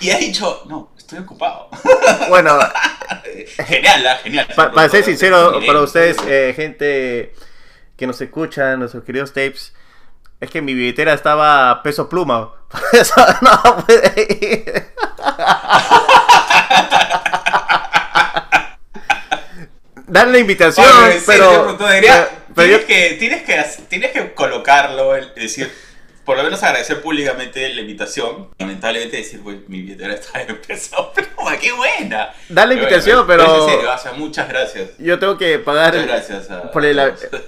y 0.00 0.10
ha 0.10 0.18
dicho, 0.18 0.62
no, 0.68 0.92
estoy 0.96 1.18
ocupado. 1.20 1.68
Bueno, 2.28 2.58
genial, 3.66 4.06
¿ah? 4.06 4.18
genial. 4.22 4.46
Pa- 4.56 4.70
para 4.72 4.88
ser 4.88 5.04
sincero, 5.04 5.60
para 5.66 5.80
ustedes, 5.80 6.16
eh, 6.26 6.52
gente 6.56 7.34
que 7.96 8.06
nos 8.06 8.20
escucha, 8.20 8.76
nuestros 8.76 9.04
queridos 9.04 9.32
tapes, 9.32 9.72
es 10.40 10.50
que 10.50 10.62
mi 10.62 10.74
billetera 10.74 11.12
estaba 11.12 11.82
peso 11.82 12.08
pluma. 12.08 12.52
Por 12.68 12.80
eso 12.92 13.14
no 13.42 13.84
puede 13.84 14.26
ir. 14.40 14.92
Darle 20.06 20.40
invitación, 20.40 20.86
Oye, 21.04 21.22
pero. 21.26 21.76
Pero- 21.78 22.41
pero 22.54 22.78
tienes, 22.80 22.84
que, 22.86 23.16
tienes, 23.16 23.42
que, 23.42 23.82
tienes 23.88 24.10
que 24.12 24.32
colocarlo, 24.34 25.16
el- 25.16 25.32
decir, 25.34 25.70
por 26.24 26.36
lo 26.36 26.44
menos 26.44 26.62
agradecer 26.62 27.00
públicamente 27.02 27.68
la 27.74 27.80
invitación. 27.80 28.48
Lamentablemente 28.58 29.16
decir, 29.16 29.40
pues 29.42 29.56
mi 29.66 29.80
billetera 29.82 30.14
está 30.14 30.46
peso 30.68 31.12
pluma, 31.34 31.58
qué 31.58 31.72
buena. 31.72 32.32
Da 32.48 32.64
la 32.64 32.74
invitación, 32.74 33.26
buena. 33.26 33.42
pero- 33.44 33.56
es 33.66 33.72
en 33.72 33.74
serio, 33.78 33.92
o 33.92 33.98
sea, 33.98 34.12
muchas 34.12 34.48
gracias. 34.48 34.90
yo 34.98 35.18
tengo 35.18 35.36
que 35.36 35.58
pagar 35.58 35.92
Muchas 35.94 36.06
gracias 36.06 36.50
a 36.52 36.70
por, 36.70 36.84
el, 36.84 37.00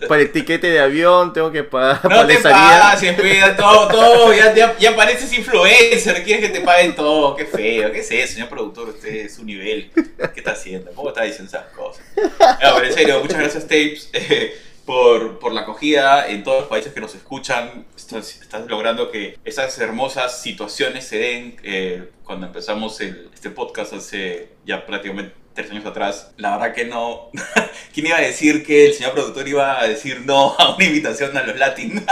por 0.09 0.19
el 0.19 0.33
tiquete 0.33 0.67
de 0.73 0.81
avión, 0.81 1.33
tengo 1.33 1.53
que 1.53 1.62
pagar 1.62 2.01
No 2.03 2.17
por 2.17 2.27
te 2.27 2.38
pases, 2.38 3.12
pida 3.14 3.55
todo, 3.55 3.87
todo, 3.87 4.35
ya, 4.35 4.53
ya, 4.53 4.77
ya 4.77 4.97
pareces 4.97 5.33
influencer, 5.33 6.25
quieres 6.25 6.45
que 6.51 6.59
te 6.59 6.61
paguen 6.64 6.97
todo, 6.97 7.37
qué 7.37 7.45
feo, 7.47 7.93
qué 7.93 8.01
es 8.01 8.11
eso, 8.11 8.33
señor 8.35 8.49
productor, 8.49 8.88
usted 8.88 9.09
es 9.27 9.37
su 9.37 9.45
nivel, 9.45 9.93
¿qué 9.95 10.40
está 10.40 10.51
haciendo? 10.51 10.90
¿Cómo 10.95 11.11
está 11.11 11.23
diciendo 11.23 11.49
esas 11.49 11.67
cosas? 11.73 12.05
No, 12.17 12.75
pero 12.75 12.87
en 12.87 12.93
serio, 12.93 13.21
muchas 13.21 13.38
gracias 13.38 13.62
Tapes 13.62 14.11
por, 14.85 15.53
la 15.53 15.62
acogida 15.62 16.29
en 16.29 16.42
todos 16.42 16.61
los 16.61 16.68
países 16.68 16.92
que 16.92 17.01
nos 17.01 17.14
escuchan, 17.14 17.87
estás, 17.97 18.40
logrando 18.66 19.11
que 19.11 19.38
esas 19.44 19.79
hermosas 19.79 20.40
situaciones 20.40 21.07
se 21.07 21.18
den 21.18 21.57
eh, 21.62 22.11
cuando 22.25 22.47
empezamos 22.47 23.01
este 23.01 23.51
podcast 23.51 23.94
hace 23.94 24.51
ya 24.64 24.87
prácticamente 24.87 25.35
tres 25.55 25.70
años 25.70 25.87
atrás, 25.87 26.33
la 26.37 26.57
verdad 26.57 26.75
que 26.75 26.85
no. 26.85 27.31
¿Quién 27.94 28.09
iba 28.09 28.16
a 28.16 28.20
decir 28.20 28.64
que 28.64 28.87
el 28.87 28.94
señor 28.94 29.12
productor 29.12 29.47
iba 29.47 29.81
a 29.81 29.87
decir 29.87 30.23
no 30.27 30.55
a 30.59 30.75
una 30.75 30.85
invitación 30.85 31.37
a 31.37 31.44
los 31.44 31.57
Latin 31.57 32.05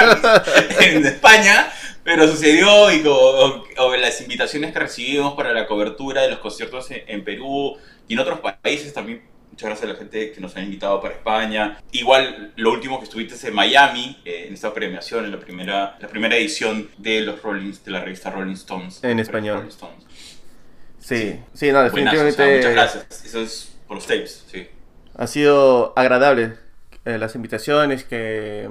en 0.80 1.06
España? 1.06 1.72
Pero 2.04 2.26
sucedió 2.26 2.90
y 2.90 3.02
como, 3.02 3.64
las 3.96 4.20
invitaciones 4.20 4.72
que 4.72 4.78
recibimos 4.78 5.34
para 5.34 5.52
la 5.52 5.66
cobertura 5.66 6.22
de 6.22 6.30
los 6.30 6.38
conciertos 6.38 6.90
en, 6.90 7.02
en 7.06 7.24
Perú 7.24 7.76
y 8.06 8.14
en 8.14 8.20
otros 8.20 8.38
países 8.62 8.94
también. 8.94 9.22
Muchas 9.58 9.70
gracias 9.70 9.90
a 9.90 9.92
la 9.92 9.98
gente 9.98 10.30
que 10.30 10.40
nos 10.40 10.54
ha 10.54 10.60
invitado 10.60 11.00
para 11.02 11.14
España. 11.14 11.82
Igual 11.90 12.52
lo 12.54 12.70
último 12.70 13.00
que 13.00 13.06
estuviste 13.06 13.34
es 13.34 13.42
en 13.42 13.56
Miami, 13.56 14.16
eh, 14.24 14.44
en 14.46 14.54
esta 14.54 14.72
premiación, 14.72 15.24
en 15.24 15.32
la 15.32 15.40
primera, 15.40 15.98
la 15.98 16.06
primera 16.06 16.36
edición 16.36 16.88
de 16.96 17.22
los 17.22 17.42
Rolling, 17.42 17.72
de 17.84 17.90
la 17.90 18.00
revista 18.04 18.30
Rolling 18.30 18.52
Stones. 18.52 19.02
En 19.02 19.18
español. 19.18 19.56
Rolling 19.56 19.70
Stones. 19.70 20.04
Sí, 21.00 21.40
sí, 21.54 21.72
no, 21.72 21.90
Buenazo, 21.90 22.16
o 22.16 22.20
sea, 22.20 22.24
definitivamente. 22.24 22.56
muchas 22.56 22.72
gracias. 22.72 23.24
Eso 23.24 23.40
es 23.40 23.76
por 23.88 23.96
los 23.96 24.06
tapes, 24.06 24.44
sí. 24.46 24.68
ha 25.16 25.26
sido 25.26 25.92
agradable 25.96 26.52
eh, 27.04 27.18
las 27.18 27.34
invitaciones 27.34 28.04
que 28.04 28.70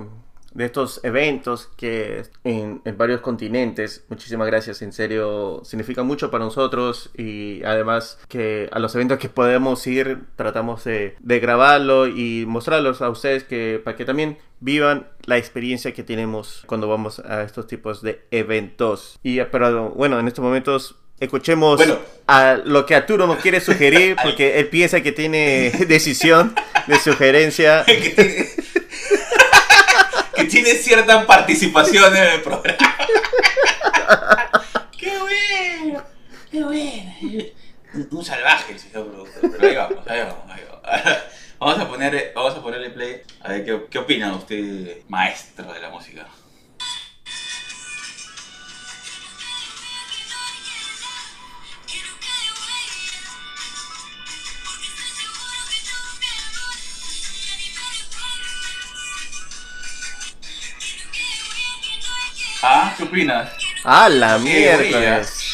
de 0.58 0.65
estos 0.65 1.00
eventos 1.04 1.70
que 1.78 2.24
en, 2.43 2.82
en 2.84 2.98
varios 2.98 3.22
continentes. 3.22 4.04
Muchísimas 4.10 4.48
gracias, 4.48 4.82
en 4.82 4.91
serio, 4.91 5.62
significa 5.63 6.02
mucho 6.02 6.32
para 6.32 6.43
nosotros 6.46 7.12
y 7.15 7.63
además 7.63 8.17
que 8.28 8.67
a 8.72 8.80
los 8.80 8.96
eventos 8.96 9.20
que 9.20 9.30
podemos 9.30 9.86
ir 9.86 10.17
tratamos 10.36 10.84
de, 10.84 11.15
de 11.20 11.39
grabarlo 11.39 12.08
y 12.08 12.46
mostrarlos 12.48 13.04
a 13.04 13.10
ustedes 13.10 13.43
que 13.43 13.80
para 13.84 13.96
que 13.96 14.04
también 14.06 14.39
vivan 14.60 15.08
la 15.26 15.38
experiencia 15.38 15.93
que 15.93 16.02
tenemos 16.04 16.63
cuando 16.65 16.88
vamos 16.88 17.20
a 17.20 17.43
estos 17.43 17.67
tipos 17.67 18.02
de 18.02 18.26
eventos. 18.32 19.20
Y 19.22 19.39
eh, 19.39 19.46
pero 19.46 19.91
bueno, 19.91 20.20
en 20.20 20.28
estos 20.28 20.43
momentos 20.43 20.96
escuchemos 21.20 21.78
Bueno. 21.78 21.98
a 22.26 22.58
lo 22.65 22.88
que 22.88 22.96
Arturo 22.96 23.28
nos 23.28 23.38
quiere 23.38 23.60
sugerir 23.62 24.15
porque 24.24 24.60
él 24.60 24.70
piensa 24.70 25.02
que 25.02 25.12
tiene 25.12 25.72
decisión 25.88 26.56
de 26.88 26.98
sugerencia. 26.98 27.86
tiene, 30.63 30.80
cierta 30.80 31.26
participación 31.26 32.15
en 32.15 32.24
el 32.24 32.41
programa. 32.41 32.98
¡Qué 34.98 35.17
bueno! 35.17 36.04
¡Qué 36.52 36.63
bueno! 36.63 37.13
Un, 37.93 38.08
un 38.12 38.26
salvaje 38.26 38.74
el 38.74 38.80
señor 38.80 39.08
productor, 39.08 39.52
pero 39.52 39.67
ahí 39.67 39.76
vamos, 39.76 40.08
ahí 40.08 40.20
vamos, 40.20 40.43
ahí 40.50 40.63
vamos. 40.70 41.17
Vamos 41.60 41.80
a, 41.80 41.88
poner, 41.88 42.32
vamos 42.36 42.54
a 42.56 42.62
ponerle 42.62 42.91
play. 42.91 43.24
A 43.41 43.50
ver, 43.50 43.65
¿qué, 43.65 43.88
qué 43.89 43.98
opina 43.98 44.36
usted, 44.36 45.02
maestro 45.08 45.74
de 45.74 45.80
la 45.80 45.89
música? 45.89 46.28
¿Ah? 62.63 62.93
¿Qué 62.98 63.04
opinas? 63.04 63.52
¡Ah, 63.84 64.10
la 64.10 64.38
miércoles! 64.38 65.54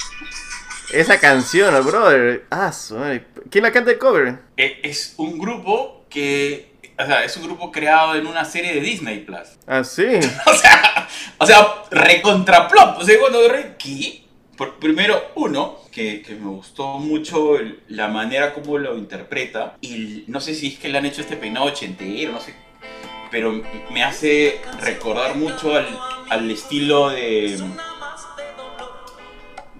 Esa 0.91 1.19
canción, 1.19 1.73
brother. 1.85 2.45
Ah, 2.49 2.71
su 2.71 2.95
madre. 2.95 3.25
¿Quién 3.49 3.63
la 3.63 3.71
canta 3.71 3.91
el 3.91 3.97
cover? 3.97 4.39
Eh, 4.57 4.79
Es 4.83 5.15
un 5.17 5.37
grupo 5.37 6.05
que... 6.09 6.71
O 6.99 7.05
sea, 7.05 7.23
es 7.25 7.35
un 7.37 7.43
grupo 7.43 7.71
creado 7.71 8.15
en 8.15 8.27
una 8.27 8.45
serie 8.45 8.73
de 8.75 8.81
Disney 8.81 9.19
Plus. 9.19 9.39
Ah, 9.67 9.83
sí. 9.83 10.05
O 10.45 10.53
sea, 10.53 11.07
o 11.39 11.45
sea, 11.45 11.67
recontraplop. 11.89 12.99
O 12.99 13.03
sea, 13.03 13.19
cuando 13.19 13.47
re- 13.47 13.75
¿qué? 13.79 14.23
Por- 14.55 14.77
primero, 14.77 15.31
uno, 15.35 15.79
que, 15.91 16.21
que 16.21 16.35
me 16.35 16.47
gustó 16.49 16.99
mucho 16.99 17.57
el- 17.57 17.79
la 17.87 18.07
manera 18.09 18.53
como 18.53 18.77
lo 18.77 18.95
interpreta. 18.97 19.75
Y 19.81 20.25
no 20.27 20.39
sé 20.39 20.53
si 20.53 20.67
es 20.67 20.79
que 20.79 20.89
le 20.89 20.99
han 20.99 21.05
hecho 21.07 21.21
este 21.21 21.35
peinado 21.37 21.65
ochentero, 21.65 22.33
no 22.33 22.39
sé. 22.39 22.53
Pero 23.33 23.61
me 23.89 24.03
hace 24.03 24.61
recordar 24.79 25.33
mucho 25.35 25.75
al, 25.75 25.87
al 26.29 26.51
estilo 26.51 27.09
de. 27.09 27.59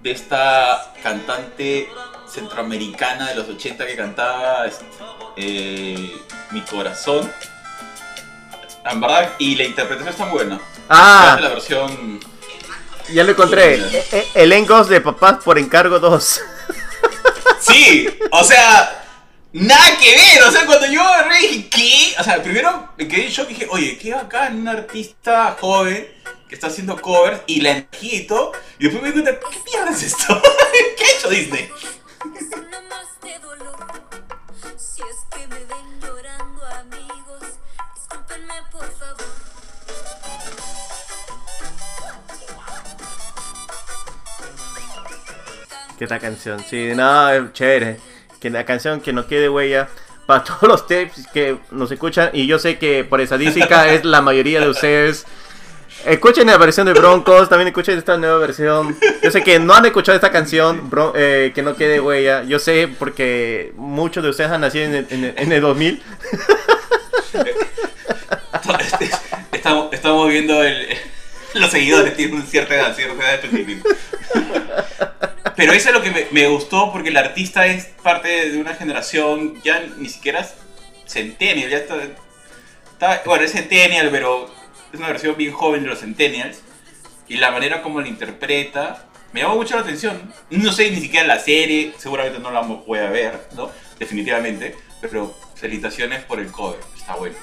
de 0.02 0.10
esta 0.10 0.92
cantante 1.04 1.88
centroamericana 2.28 3.28
de 3.28 3.36
los 3.36 3.48
80 3.48 3.86
que 3.86 3.94
cantaba 3.94 4.66
este, 4.66 4.84
eh, 5.36 6.16
Mi 6.50 6.62
corazón. 6.62 7.30
En 8.90 9.00
verdad, 9.00 9.32
y 9.38 9.54
la 9.54 9.62
interpretación 9.64 10.08
está 10.12 10.24
muy 10.26 10.34
buena. 10.34 10.60
Ah, 10.88 11.38
La 11.40 11.48
versión. 11.50 12.18
ya 13.12 13.22
lo 13.22 13.30
encontré. 13.30 13.76
E- 13.76 14.04
e- 14.10 14.28
Elencos 14.42 14.88
de 14.88 15.00
papás 15.00 15.36
por 15.44 15.60
encargo 15.60 16.00
2. 16.00 16.40
Sí, 17.60 18.08
o 18.32 18.42
sea, 18.42 19.03
nada 19.54 19.96
que 19.98 20.10
ver. 20.10 20.42
O 20.42 20.50
sea, 20.50 20.66
cuando 20.66 20.86
yo 20.86 21.00
agarré 21.02 21.38
dije, 21.40 21.68
¿qué? 21.70 22.14
O 22.18 22.24
sea, 22.24 22.42
primero 22.42 22.90
me 22.98 23.08
quedé 23.08 23.26
en 23.26 23.30
shock 23.30 23.50
y 23.50 23.54
dije, 23.54 23.66
oye, 23.70 23.96
qué 23.96 24.12
bacán, 24.12 24.56
un 24.56 24.68
artista 24.68 25.56
joven 25.58 26.06
que 26.48 26.54
está 26.54 26.66
haciendo 26.66 27.00
covers 27.00 27.40
y 27.46 27.60
la 27.60 27.70
energía 27.70 28.14
y 28.78 28.84
después 28.84 29.02
me 29.02 29.12
di 29.12 29.22
cuenta, 29.22 29.40
¿qué 29.40 29.58
mierda 29.70 29.90
es 29.90 30.02
esto? 30.02 30.42
¿Qué 30.96 31.04
ha 31.04 31.18
hecho 31.18 31.30
Disney? 31.30 31.68
Que 45.96 46.04
esta 46.04 46.18
canción, 46.18 46.64
sí, 46.68 46.90
no, 46.96 47.52
chévere. 47.52 48.13
Que 48.44 48.50
la 48.50 48.66
canción 48.66 49.00
que 49.00 49.14
no 49.14 49.26
quede 49.26 49.48
huella. 49.48 49.88
Para 50.26 50.44
todos 50.44 50.64
los 50.64 50.82
tapes 50.86 51.26
que 51.32 51.56
nos 51.70 51.90
escuchan, 51.90 52.28
y 52.34 52.46
yo 52.46 52.58
sé 52.58 52.76
que 52.76 53.02
por 53.02 53.22
estadística 53.22 53.88
es 53.88 54.04
la 54.04 54.20
mayoría 54.20 54.60
de 54.60 54.68
ustedes. 54.68 55.24
Escuchen 56.04 56.48
la 56.48 56.58
versión 56.58 56.86
de 56.86 56.92
Broncos, 56.92 57.48
también 57.48 57.68
escuchen 57.68 57.96
esta 57.96 58.18
nueva 58.18 58.36
versión. 58.36 58.98
Yo 59.22 59.30
sé 59.30 59.42
que 59.42 59.58
no 59.58 59.72
han 59.72 59.86
escuchado 59.86 60.14
esta 60.16 60.30
canción, 60.30 60.90
Bron- 60.90 61.12
eh, 61.14 61.52
que 61.54 61.62
no 61.62 61.74
quede 61.74 62.00
huella. 62.00 62.42
Yo 62.44 62.58
sé 62.58 62.86
porque 62.98 63.72
muchos 63.76 64.22
de 64.22 64.28
ustedes 64.28 64.50
han 64.50 64.60
nacido 64.60 64.84
en 64.84 64.94
el, 64.94 65.06
en 65.08 65.24
el- 65.24 65.34
en 65.38 65.52
el 65.52 65.60
2000. 65.62 66.02
Estamos, 69.52 69.92
estamos 69.92 70.28
viendo 70.28 70.62
el, 70.62 70.86
los 71.54 71.70
seguidores, 71.70 72.16
tienen 72.16 72.42
cierta 72.46 72.74
edad, 72.74 72.94
cierta 72.94 73.14
edad 73.22 73.34
específica. 73.42 73.88
Pero 75.56 75.72
eso 75.72 75.90
es 75.90 75.94
lo 75.94 76.02
que 76.02 76.28
me, 76.30 76.46
gustó 76.48 76.92
porque 76.92 77.10
el 77.10 77.16
artista 77.16 77.66
es 77.66 77.86
parte 78.02 78.50
de 78.50 78.58
una 78.60 78.74
generación, 78.74 79.60
ya 79.62 79.80
ni 79.98 80.08
siquiera 80.08 80.46
centennial, 81.06 81.70
ya 81.70 81.78
está, 81.78 81.96
está- 82.92 83.22
bueno, 83.24 83.44
es 83.44 83.52
centennial, 83.52 84.08
pero 84.10 84.50
es 84.92 84.98
una 84.98 85.08
versión 85.08 85.36
bien 85.36 85.52
joven 85.52 85.82
de 85.82 85.88
los 85.88 86.00
centennials. 86.00 86.62
Y 87.28 87.36
la 87.36 87.50
manera 87.50 87.82
como 87.82 88.00
lo 88.00 88.06
interpreta 88.06 89.06
me 89.32 89.40
llamó 89.40 89.56
mucho 89.56 89.74
la 89.74 89.82
atención. 89.82 90.32
No 90.50 90.72
sé 90.72 90.90
ni 90.90 91.00
siquiera 91.00 91.26
la 91.26 91.40
serie, 91.40 91.92
seguramente 91.98 92.38
no 92.38 92.52
la 92.52 92.60
voy 92.60 93.00
a 93.00 93.10
ver, 93.10 93.48
¿no? 93.56 93.70
Definitivamente. 93.98 94.76
Pero 95.00 95.34
felicitaciones 95.56 96.22
por 96.22 96.38
el 96.38 96.52
cover, 96.52 96.78
está 96.96 97.16
bueno. 97.16 97.36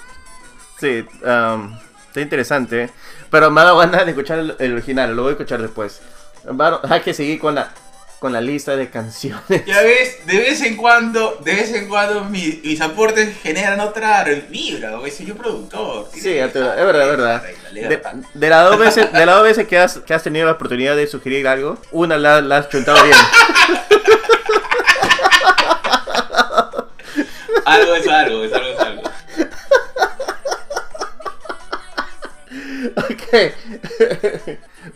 Sí, 0.79 1.05
um, 1.23 1.77
está 2.07 2.21
interesante. 2.21 2.89
Pero 3.29 3.51
me 3.51 3.61
ha 3.61 3.65
dado 3.65 3.77
ganas 3.79 4.05
de 4.05 4.11
escuchar 4.11 4.39
el, 4.57 4.73
original, 4.73 5.15
lo 5.15 5.23
voy 5.23 5.29
a 5.29 5.33
escuchar 5.33 5.61
después. 5.61 6.01
Hay 6.89 7.01
que 7.01 7.13
seguir 7.13 7.39
con 7.39 7.55
la, 7.55 7.73
con 8.21 8.31
la 8.33 8.39
lista 8.39 8.75
de 8.75 8.87
canciones. 8.91 9.65
Ya 9.65 9.81
ves, 9.81 10.27
de 10.27 10.37
vez 10.37 10.61
en 10.61 10.77
cuando, 10.77 11.39
de 11.43 11.55
vez 11.55 11.73
en 11.73 11.87
cuando 11.89 12.23
mi- 12.25 12.61
mis 12.63 12.79
aportes 12.79 13.35
generan 13.41 13.79
otra 13.79 14.23
vibra, 14.47 14.95
o 14.99 15.07
soy 15.09 15.25
yo 15.25 15.35
productor. 15.35 16.07
Sí, 16.13 16.37
es 16.37 16.53
verdad, 16.53 16.77
es 16.79 16.85
verdad, 16.85 17.43
De, 17.73 17.99
de 18.35 18.49
las 18.49 18.69
dos 18.69 18.77
veces, 18.77 19.11
de 19.11 19.25
dos 19.25 19.41
veces 19.41 19.67
que, 19.67 19.79
has, 19.79 19.97
que 19.97 20.13
has 20.13 20.21
tenido 20.21 20.45
la 20.45 20.51
oportunidad 20.51 20.95
de 20.95 21.07
sugerir 21.07 21.47
algo, 21.47 21.79
una 21.91 22.19
la, 22.19 22.41
la 22.41 22.57
has 22.57 22.69
chuntado 22.69 23.03
bien. 23.03 23.17
Algo 27.65 27.95
es 27.95 28.07
algo, 28.07 28.43
es 28.43 28.53
algo 28.53 28.69
es 28.69 28.79
algo. 28.79 29.01
Ok. 32.97 33.53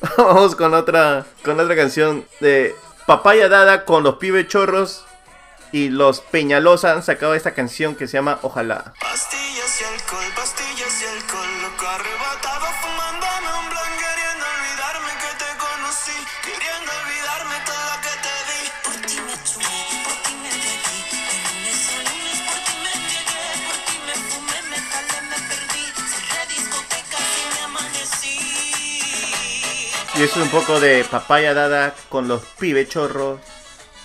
Vamos 0.18 0.56
con 0.56 0.74
otra, 0.74 1.26
con 1.44 1.60
otra 1.60 1.76
canción 1.76 2.26
de 2.40 2.74
Papaya 3.06 3.50
Dada 3.50 3.86
con 3.86 4.02
los 4.02 4.16
pibes 4.16 4.48
chorros 4.48 5.06
y 5.72 5.90
los 5.90 6.22
Peñalosa 6.22 6.92
han 6.92 7.04
sacado 7.04 7.36
esta 7.36 7.54
canción 7.54 7.96
que 7.96 8.08
se 8.08 8.14
llama 8.14 8.40
Ojalá. 8.42 8.94
Y 30.18 30.24
es 30.24 30.38
un 30.38 30.48
poco 30.48 30.80
de 30.80 31.04
Papaya 31.04 31.54
Dada 31.54 31.94
con 32.08 32.30
los 32.30 32.46
pibes 32.58 32.88
chorros 32.88 33.42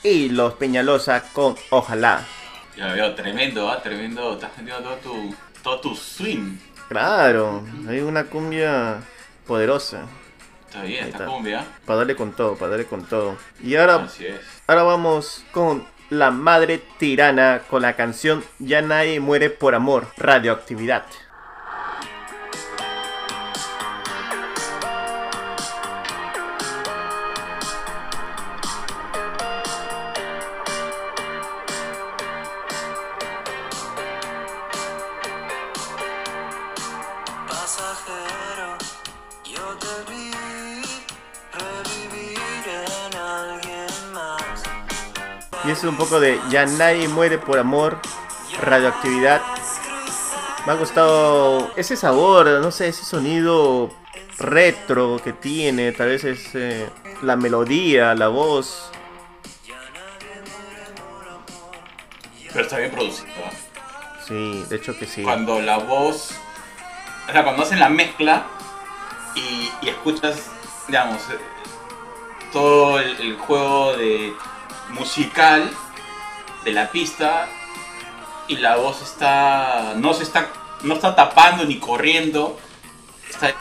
y 0.03 0.29
los 0.29 0.55
Peñalosa 0.55 1.23
con 1.33 1.55
Ojalá. 1.71 2.27
Ya 2.77 2.93
veo, 2.93 3.15
tremendo, 3.15 3.71
¿ah? 3.71 3.81
Tremendo. 3.81 4.33
Estás 4.33 4.51
metiendo 4.59 4.83
todo 4.83 4.97
tu, 4.97 5.35
todo 5.63 5.81
tu 5.81 5.95
swing. 5.95 6.59
Claro, 6.89 7.63
hay 7.89 8.01
una 8.01 8.25
cumbia 8.25 9.01
poderosa. 9.47 10.07
Está 10.67 10.83
bien, 10.83 11.05
está 11.05 11.19
está. 11.19 11.27
cumbia. 11.27 11.65
Para 11.87 11.99
darle 11.99 12.17
con 12.17 12.33
todo, 12.33 12.57
para 12.57 12.71
darle 12.73 12.87
con 12.87 13.05
todo. 13.05 13.37
Y 13.63 13.77
ahora 13.77 13.97
Así 13.97 14.27
es. 14.27 14.41
Ahora 14.67 14.83
vamos 14.83 15.45
con 15.53 15.87
La 16.09 16.33
Madre 16.33 16.83
Tirana 16.99 17.63
con 17.71 17.83
la 17.83 17.95
canción 17.95 18.43
Ya 18.59 18.83
nadie 18.83 19.21
muere 19.21 19.49
por 19.49 19.77
amor, 19.77 20.09
radioactividad. 20.17 21.05
Y 45.71 45.73
es 45.73 45.85
un 45.85 45.97
poco 45.97 46.19
de 46.19 46.41
Ya 46.51 46.67
nadie 46.67 47.07
muere 47.07 47.39
por 47.39 47.57
amor, 47.57 48.01
radioactividad. 48.61 49.41
Me 50.67 50.73
ha 50.73 50.75
gustado 50.75 51.71
ese 51.77 51.95
sabor, 51.95 52.49
no 52.61 52.73
sé, 52.73 52.89
ese 52.89 53.05
sonido 53.05 53.89
retro 54.41 55.21
que 55.23 55.33
tiene, 55.33 55.93
tal 55.93 56.09
vez 56.09 56.25
es 56.25 56.57
eh, 56.57 56.91
la 57.23 57.37
melodía, 57.37 58.17
la 58.17 58.27
voz. 58.27 58.91
Pero 62.49 62.65
está 62.65 62.79
bien 62.79 62.91
producido. 62.91 63.29
¿ah? 63.47 63.53
Sí, 64.27 64.65
de 64.69 64.75
hecho 64.75 64.99
que 64.99 65.07
sí. 65.07 65.23
Cuando 65.23 65.61
la 65.61 65.79
voz. 65.79 66.33
O 67.29 67.33
sea, 67.33 67.45
cuando 67.45 67.63
hacen 67.63 67.79
la 67.79 67.91
mezcla 67.91 68.45
y, 69.37 69.71
y 69.83 69.89
escuchas, 69.89 70.51
digamos, 70.89 71.21
eh, 71.31 71.39
todo 72.53 72.99
el, 72.99 73.21
el 73.21 73.37
juego 73.37 73.97
de 73.97 74.35
musical 74.93 75.71
de 76.65 76.73
la 76.73 76.91
pista 76.91 77.49
y 78.49 78.57
la 78.57 78.77
voz 78.77 79.03
está. 79.03 79.95
no 79.97 80.13
se 80.15 80.23
está. 80.25 80.49
no 80.83 80.95
está 80.95 81.15
tapando 81.15 81.65
ni 81.65 81.79
corriendo. 81.79 82.59
Está 83.29 83.53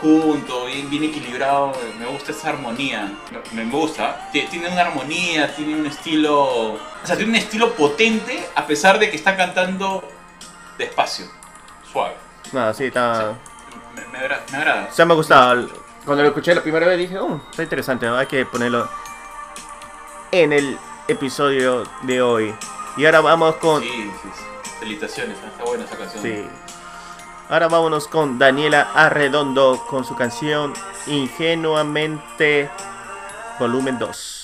junto, 0.00 0.66
bien, 0.66 0.88
bien 0.90 1.04
equilibrado. 1.04 1.72
Me 1.98 2.06
gusta 2.06 2.32
esa 2.32 2.50
armonía. 2.50 3.12
Me, 3.52 3.64
me 3.64 3.70
gusta. 3.70 4.30
Tie- 4.32 4.48
Tiene 4.48 4.68
una 4.68 4.82
armonía, 4.82 5.54
tiene 5.54 5.74
un 5.74 5.86
estilo. 5.86 6.44
O 6.74 6.78
sea, 7.04 7.16
tiene 7.16 7.30
un 7.32 7.36
estilo 7.36 7.72
potente 7.74 8.46
a 8.54 8.66
pesar 8.66 8.98
de 8.98 9.10
que 9.10 9.16
está 9.16 9.36
cantando 9.36 10.06
despacio, 10.78 11.26
suave. 11.90 12.14
No, 12.52 12.72
sí, 12.74 12.84
está... 12.84 13.34
Me, 13.94 14.04
me 14.12 14.18
agra- 14.18 14.42
me 14.52 14.58
agrada. 14.58 14.88
O 14.90 14.94
sea, 14.94 15.04
me 15.06 15.12
ha 15.12 15.16
gustado. 15.16 15.68
Cuando 16.04 16.22
lo 16.22 16.28
escuché 16.28 16.54
la 16.54 16.62
primera 16.62 16.86
vez 16.86 16.98
dije, 16.98 17.18
oh, 17.18 17.40
está 17.50 17.62
interesante, 17.64 18.06
¿no? 18.06 18.16
hay 18.16 18.26
que 18.26 18.44
ponerlo 18.46 18.88
en 20.42 20.52
el 20.52 20.78
episodio 21.08 21.84
de 22.02 22.20
hoy. 22.20 22.54
Y 22.96 23.04
ahora 23.06 23.20
vamos 23.20 23.56
con... 23.56 23.82
Sí, 23.82 23.88
sí, 24.22 24.28
sí. 24.34 24.70
Felicitaciones, 24.80 25.38
está 25.38 25.64
buena 25.64 25.84
esa 25.84 25.96
canción. 25.96 26.22
Sí. 26.22 26.44
Ahora 27.48 27.68
vámonos 27.68 28.08
con 28.08 28.38
Daniela 28.38 28.90
Arredondo 28.94 29.84
con 29.88 30.04
su 30.04 30.16
canción 30.16 30.72
Ingenuamente 31.06 32.68
Volumen 33.58 33.98
2. 33.98 34.35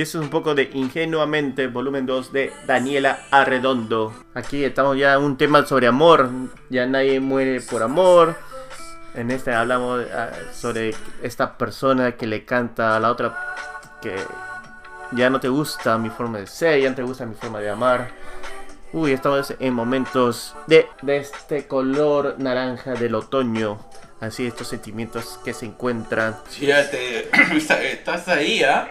Y 0.00 0.02
eso 0.02 0.16
es 0.16 0.24
un 0.24 0.30
poco 0.30 0.54
de 0.54 0.70
Ingenuamente 0.72 1.66
Volumen 1.66 2.06
2 2.06 2.32
de 2.32 2.50
Daniela 2.66 3.18
Arredondo. 3.30 4.14
Aquí 4.32 4.64
estamos 4.64 4.96
ya 4.96 5.12
en 5.12 5.20
un 5.20 5.36
tema 5.36 5.66
sobre 5.66 5.88
amor. 5.88 6.30
Ya 6.70 6.86
nadie 6.86 7.20
muere 7.20 7.60
por 7.60 7.82
amor. 7.82 8.34
En 9.14 9.30
este 9.30 9.52
hablamos 9.52 10.06
ah, 10.14 10.30
sobre 10.54 10.94
esta 11.22 11.58
persona 11.58 12.12
que 12.12 12.26
le 12.26 12.46
canta 12.46 12.96
a 12.96 13.00
la 13.00 13.10
otra 13.10 13.54
que 14.00 14.16
ya 15.12 15.28
no 15.28 15.38
te 15.38 15.48
gusta 15.50 15.98
mi 15.98 16.08
forma 16.08 16.38
de 16.38 16.46
ser, 16.46 16.80
ya 16.80 16.88
no 16.88 16.96
te 16.96 17.02
gusta 17.02 17.26
mi 17.26 17.34
forma 17.34 17.60
de 17.60 17.68
amar. 17.68 18.08
Uy, 18.94 19.12
estamos 19.12 19.54
en 19.60 19.74
momentos 19.74 20.54
de, 20.66 20.86
de 21.02 21.18
este 21.18 21.66
color 21.66 22.36
naranja 22.38 22.94
del 22.94 23.16
otoño. 23.16 23.78
Así 24.18 24.46
estos 24.46 24.68
sentimientos 24.68 25.38
que 25.44 25.52
se 25.52 25.66
encuentran. 25.66 26.36
Está- 27.54 27.82
estás 27.82 28.28
ahí, 28.28 28.62
¿ah? 28.62 28.88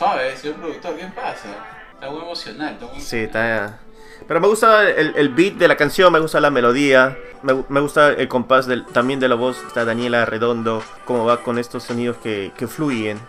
Suave, 0.00 0.34
señor 0.34 0.56
productor, 0.56 0.96
¿qué 0.96 1.04
pasa? 1.14 1.48
Está 1.92 2.08
muy 2.10 2.22
emocional, 2.22 2.72
está 2.72 2.86
muy 2.86 3.00
Sí, 3.02 3.18
está. 3.18 3.78
Pero 4.26 4.40
me 4.40 4.48
gusta 4.48 4.88
el, 4.88 5.12
el 5.14 5.28
beat 5.28 5.56
de 5.56 5.68
la 5.68 5.76
canción, 5.76 6.10
me 6.10 6.18
gusta 6.20 6.40
la 6.40 6.48
melodía, 6.50 7.18
me, 7.42 7.64
me 7.68 7.80
gusta 7.80 8.08
el 8.08 8.26
compás 8.26 8.64
del- 8.66 8.86
también 8.86 9.20
de 9.20 9.28
la 9.28 9.34
voz. 9.34 9.58
Está 9.66 9.84
Daniela 9.84 10.24
Redondo, 10.24 10.82
cómo 11.04 11.26
va 11.26 11.42
con 11.42 11.58
estos 11.58 11.82
sonidos 11.82 12.16
que, 12.16 12.50
que 12.56 12.66
fluyen, 12.66 13.20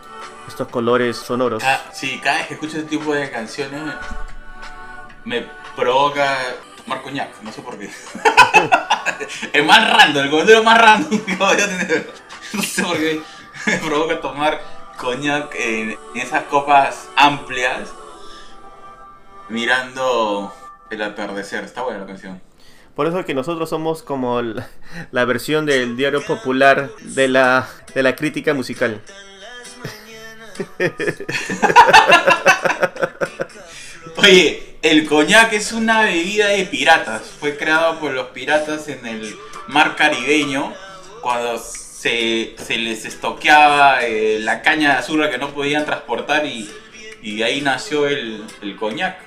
estos 0.48 0.70
colores 0.70 1.18
sonoros. 1.18 1.62
Ca- 1.62 1.82
sí, 1.92 2.22
cada 2.24 2.38
vez 2.38 2.48
que 2.48 2.54
escucho 2.54 2.78
este 2.78 2.90
tipo 2.90 3.14
de 3.14 3.30
canciones 3.30 3.82
me 5.26 5.46
provoca 5.76 6.38
tomar 6.86 7.02
coñac, 7.02 7.30
no 7.42 7.52
sé 7.52 7.62
por 7.64 7.78
qué. 7.78 7.90
es 9.54 9.66
más 9.66 9.92
random, 9.94 10.24
el 10.24 10.30
comentario 10.30 10.64
más 10.64 10.78
random 10.82 11.20
que 11.20 11.36
voy 11.36 11.52
a 11.60 11.68
tener. 11.68 12.10
No 12.54 12.62
sé 12.62 12.82
por 12.84 12.98
qué 12.98 13.22
me 13.66 13.78
provoca 13.78 14.22
tomar 14.22 14.81
coñac 15.02 15.54
en, 15.56 15.98
esas 16.14 16.44
copas 16.44 17.10
amplias 17.16 17.90
mirando 19.50 20.54
el 20.92 21.02
atardecer. 21.02 21.64
Está 21.64 21.82
buena 21.82 22.00
la 22.00 22.06
canción. 22.06 22.40
Por 22.96 23.08
eso 23.08 23.26
que 23.26 23.34
nosotros 23.34 23.70
somos 23.70 24.04
como 24.04 24.42
la 25.12 25.26
versión 25.26 25.66
del 25.66 25.98
diario 25.98 26.24
popular 26.24 26.92
de 27.02 27.28
la, 27.28 27.68
de 27.96 28.04
la 28.04 28.16
crítica 28.16 28.54
musical. 28.54 29.02
Oye, 34.18 34.78
El 34.84 35.08
coñac 35.08 35.54
es 35.54 35.72
una 35.72 36.02
bebida 36.02 36.48
de 36.48 36.66
piratas. 36.66 37.24
Fue 37.40 37.56
creado 37.56 38.00
por 38.00 38.12
los 38.14 38.28
piratas 38.28 38.88
en 38.88 39.06
el 39.06 39.36
mar 39.68 39.96
caribeño 39.96 40.74
cuando 41.22 41.60
se, 42.02 42.56
se 42.58 42.78
les 42.78 43.06
estoqueaba 43.06 44.04
eh, 44.04 44.38
la 44.40 44.62
caña 44.64 44.94
de 44.94 44.98
azúcar 44.98 45.30
que 45.30 45.38
no 45.38 45.50
podían 45.52 45.86
transportar 45.86 46.46
y, 46.48 46.68
y 47.22 47.44
ahí 47.44 47.62
nació 47.62 48.08
el, 48.08 48.44
el 48.64 48.76
coñac. 48.76 49.18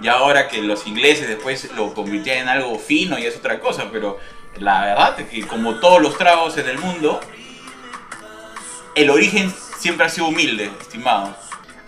Y 0.00 0.08
ahora 0.08 0.48
que 0.48 0.60
los 0.60 0.86
ingleses 0.88 1.28
después 1.28 1.70
lo 1.76 1.94
convirtieron 1.94 2.42
en 2.42 2.48
algo 2.48 2.78
fino 2.80 3.16
y 3.18 3.24
es 3.26 3.36
otra 3.36 3.60
cosa, 3.60 3.84
pero 3.92 4.18
la 4.58 4.84
verdad 4.84 5.20
es 5.20 5.28
que 5.28 5.46
como 5.46 5.76
todos 5.76 6.02
los 6.02 6.18
tragos 6.18 6.58
en 6.58 6.68
el 6.68 6.78
mundo, 6.78 7.20
el 8.96 9.08
origen 9.10 9.52
siempre 9.78 10.06
ha 10.06 10.08
sido 10.08 10.26
humilde, 10.26 10.70
estimado. 10.80 11.36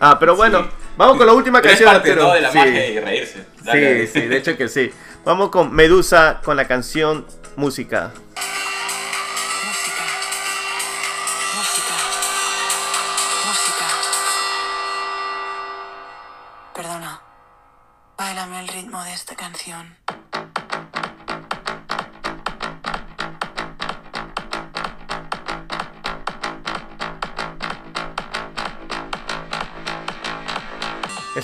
Ah, 0.01 0.18
pero 0.20 0.36
bueno, 0.36 0.62
Sí. 0.62 0.68
vamos 0.97 1.16
con 1.16 1.26
la 1.26 1.32
última 1.32 1.61
Pero 1.62 1.74
es 1.74 1.80
canción. 1.80 1.93
parte 1.95 2.14
¿no? 2.14 2.32
de 2.32 2.41
la 2.43 2.53
sí. 2.53 2.59
magia 2.59 2.86
y 2.89 3.01
reírse. 3.01 3.45
Dale. 3.62 4.07
Sí, 4.07 4.20
sí, 4.20 4.26
de 4.26 4.36
hecho 4.36 4.57
que 4.57 4.68
sí. 4.68 4.91
Vamos 5.24 5.49
con 5.51 5.74
Medusa 5.74 6.41
con 6.45 6.57
la 6.57 6.66
canción. 6.68 7.26
Música. 7.57 8.12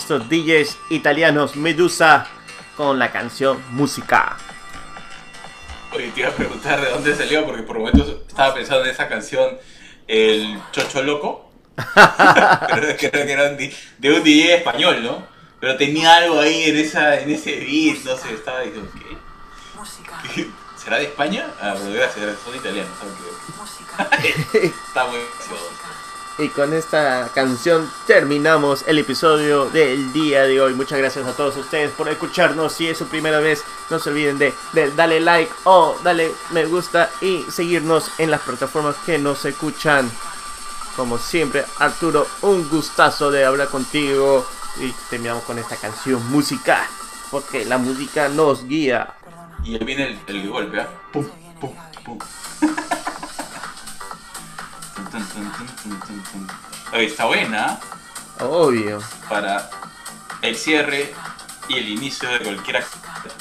Estos 0.05 0.29
DJs 0.29 0.77
italianos 0.91 1.57
Medusa 1.57 2.27
con 2.77 2.99
la 2.99 3.11
canción 3.11 3.59
Música. 3.71 4.37
Oye, 5.93 6.11
te 6.11 6.21
iba 6.21 6.29
a 6.29 6.33
preguntar 6.33 6.79
de 6.79 6.91
dónde 6.91 7.17
salió, 7.17 7.47
porque 7.47 7.63
por 7.63 7.79
momentos 7.79 8.15
estaba 8.29 8.53
pensando 8.53 8.85
en 8.85 8.91
esa 8.91 9.09
canción, 9.09 9.57
el 10.07 10.61
Chocho 10.73 11.03
Loco. 11.03 11.51
creo, 11.75 12.97
creo 12.99 13.27
que 13.27 13.33
era 13.33 13.49
un 13.49 13.57
de 13.57 14.13
un 14.13 14.23
DJ 14.23 14.57
español, 14.57 15.03
¿no? 15.03 15.27
Pero 15.59 15.75
tenía 15.79 16.17
algo 16.17 16.39
ahí 16.39 16.65
en, 16.65 16.77
esa, 16.77 17.19
en 17.19 17.31
ese 17.31 17.57
beat, 17.61 18.05
no 18.05 18.15
sé, 18.15 18.35
estaba 18.35 18.61
diciendo, 18.61 18.91
¿qué? 18.93 19.17
Música. 19.75 20.23
¿Será 20.77 20.99
de 20.99 21.05
España? 21.05 21.47
Ah, 21.63 21.75
pero 21.79 21.95
gracias, 21.95 22.27
son 22.45 22.55
italianos, 22.55 22.93
¿sabes 22.99 23.15
qué? 23.15 23.53
Música. 23.59 24.69
Está 24.87 25.07
muy 25.07 25.17
gracioso. 25.17 25.71
Y 26.37 26.49
con 26.49 26.73
esta 26.73 27.31
canción 27.33 27.89
terminamos 28.09 28.85
el 28.89 28.99
episodio 28.99 29.67
del 29.67 30.13
día 30.13 30.43
de 30.43 30.61
hoy. 30.61 30.75
Muchas 30.75 30.99
gracias 30.99 31.27
a 31.27 31.33
todos 31.33 31.57
ustedes 31.57 31.93
por 31.93 32.09
escucharnos. 32.09 32.73
Si 32.73 32.89
es 32.89 32.99
su 32.99 33.07
primera 33.07 33.39
vez, 33.39 33.63
no 33.89 34.01
se 34.01 34.11
olviden 34.11 34.39
de, 34.39 34.53
darle 34.97 35.21
like 35.21 35.53
o 35.63 35.97
darle 36.03 36.33
me 36.51 36.67
gusta 36.67 37.09
y 37.21 37.45
seguirnos 37.49 38.11
en 38.19 38.33
las 38.33 38.41
plataformas 38.41 38.97
que 39.07 39.17
nos 39.17 39.45
escuchan. 39.45 40.11
Como 40.97 41.19
siempre, 41.19 41.65
Arturo, 41.79 42.27
un 42.43 42.69
gustazo 42.69 43.31
de 43.31 43.45
hablar 43.45 43.69
contigo. 43.69 44.45
Y 44.81 44.91
terminamos 45.09 45.45
con 45.45 45.61
esta 45.61 45.77
canción 45.77 46.29
musical. 46.33 46.85
Porque 47.31 47.65
la 47.65 47.79
música 47.79 48.29
nos 48.29 48.67
guía. 48.67 49.15
Y 49.63 49.77
ahí 49.77 49.85
viene 49.85 50.21
el, 50.27 50.37
el 50.37 50.49
golpe, 50.49 50.81
¿ah? 50.81 50.89
Pum, 51.13 51.29
pum, 51.61 51.75
pum. 52.05 52.19
Oye, 56.93 57.07
está 57.07 57.25
buena. 57.27 57.79
Obvio. 58.41 59.01
para 59.29 59.71
el 60.43 60.57
cierre 60.57 61.15
y 61.69 61.79
el 61.79 61.89
inicio 61.89 62.29
de 62.31 62.41
cualquier 62.41 62.79
actividad. 62.79 63.33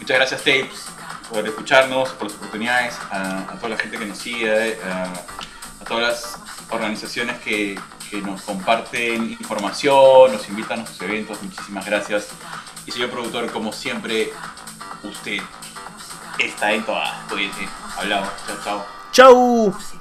Muchas 0.00 0.16
gracias 0.16 0.40
Tapes 0.40 0.86
por 1.28 1.46
escucharnos, 1.46 2.08
por 2.10 2.28
las 2.28 2.36
oportunidades, 2.36 2.94
a, 3.10 3.40
a 3.40 3.56
toda 3.56 3.70
la 3.70 3.76
gente 3.76 3.98
que 3.98 4.06
nos 4.06 4.18
sigue, 4.18 4.80
a, 4.82 5.04
a 5.82 5.84
todas 5.84 6.02
las 6.02 6.38
organizaciones 6.70 7.38
que, 7.40 7.78
que 8.10 8.22
nos 8.22 8.42
comparten 8.42 9.32
información, 9.32 10.32
nos 10.32 10.48
invitan 10.48 10.80
a 10.80 10.86
sus 10.86 11.00
eventos, 11.02 11.42
muchísimas 11.42 11.84
gracias. 11.84 12.28
Y 12.86 12.92
señor 12.92 13.10
productor, 13.10 13.50
como 13.52 13.72
siempre, 13.72 14.32
usted 15.02 15.38
está 16.38 16.72
en 16.72 16.84
todas. 16.84 17.10
Cuídense. 17.28 17.68
Hablamos. 17.98 18.30
Chao, 18.46 18.56
chao. 18.64 18.86
¡Chau! 19.12 19.97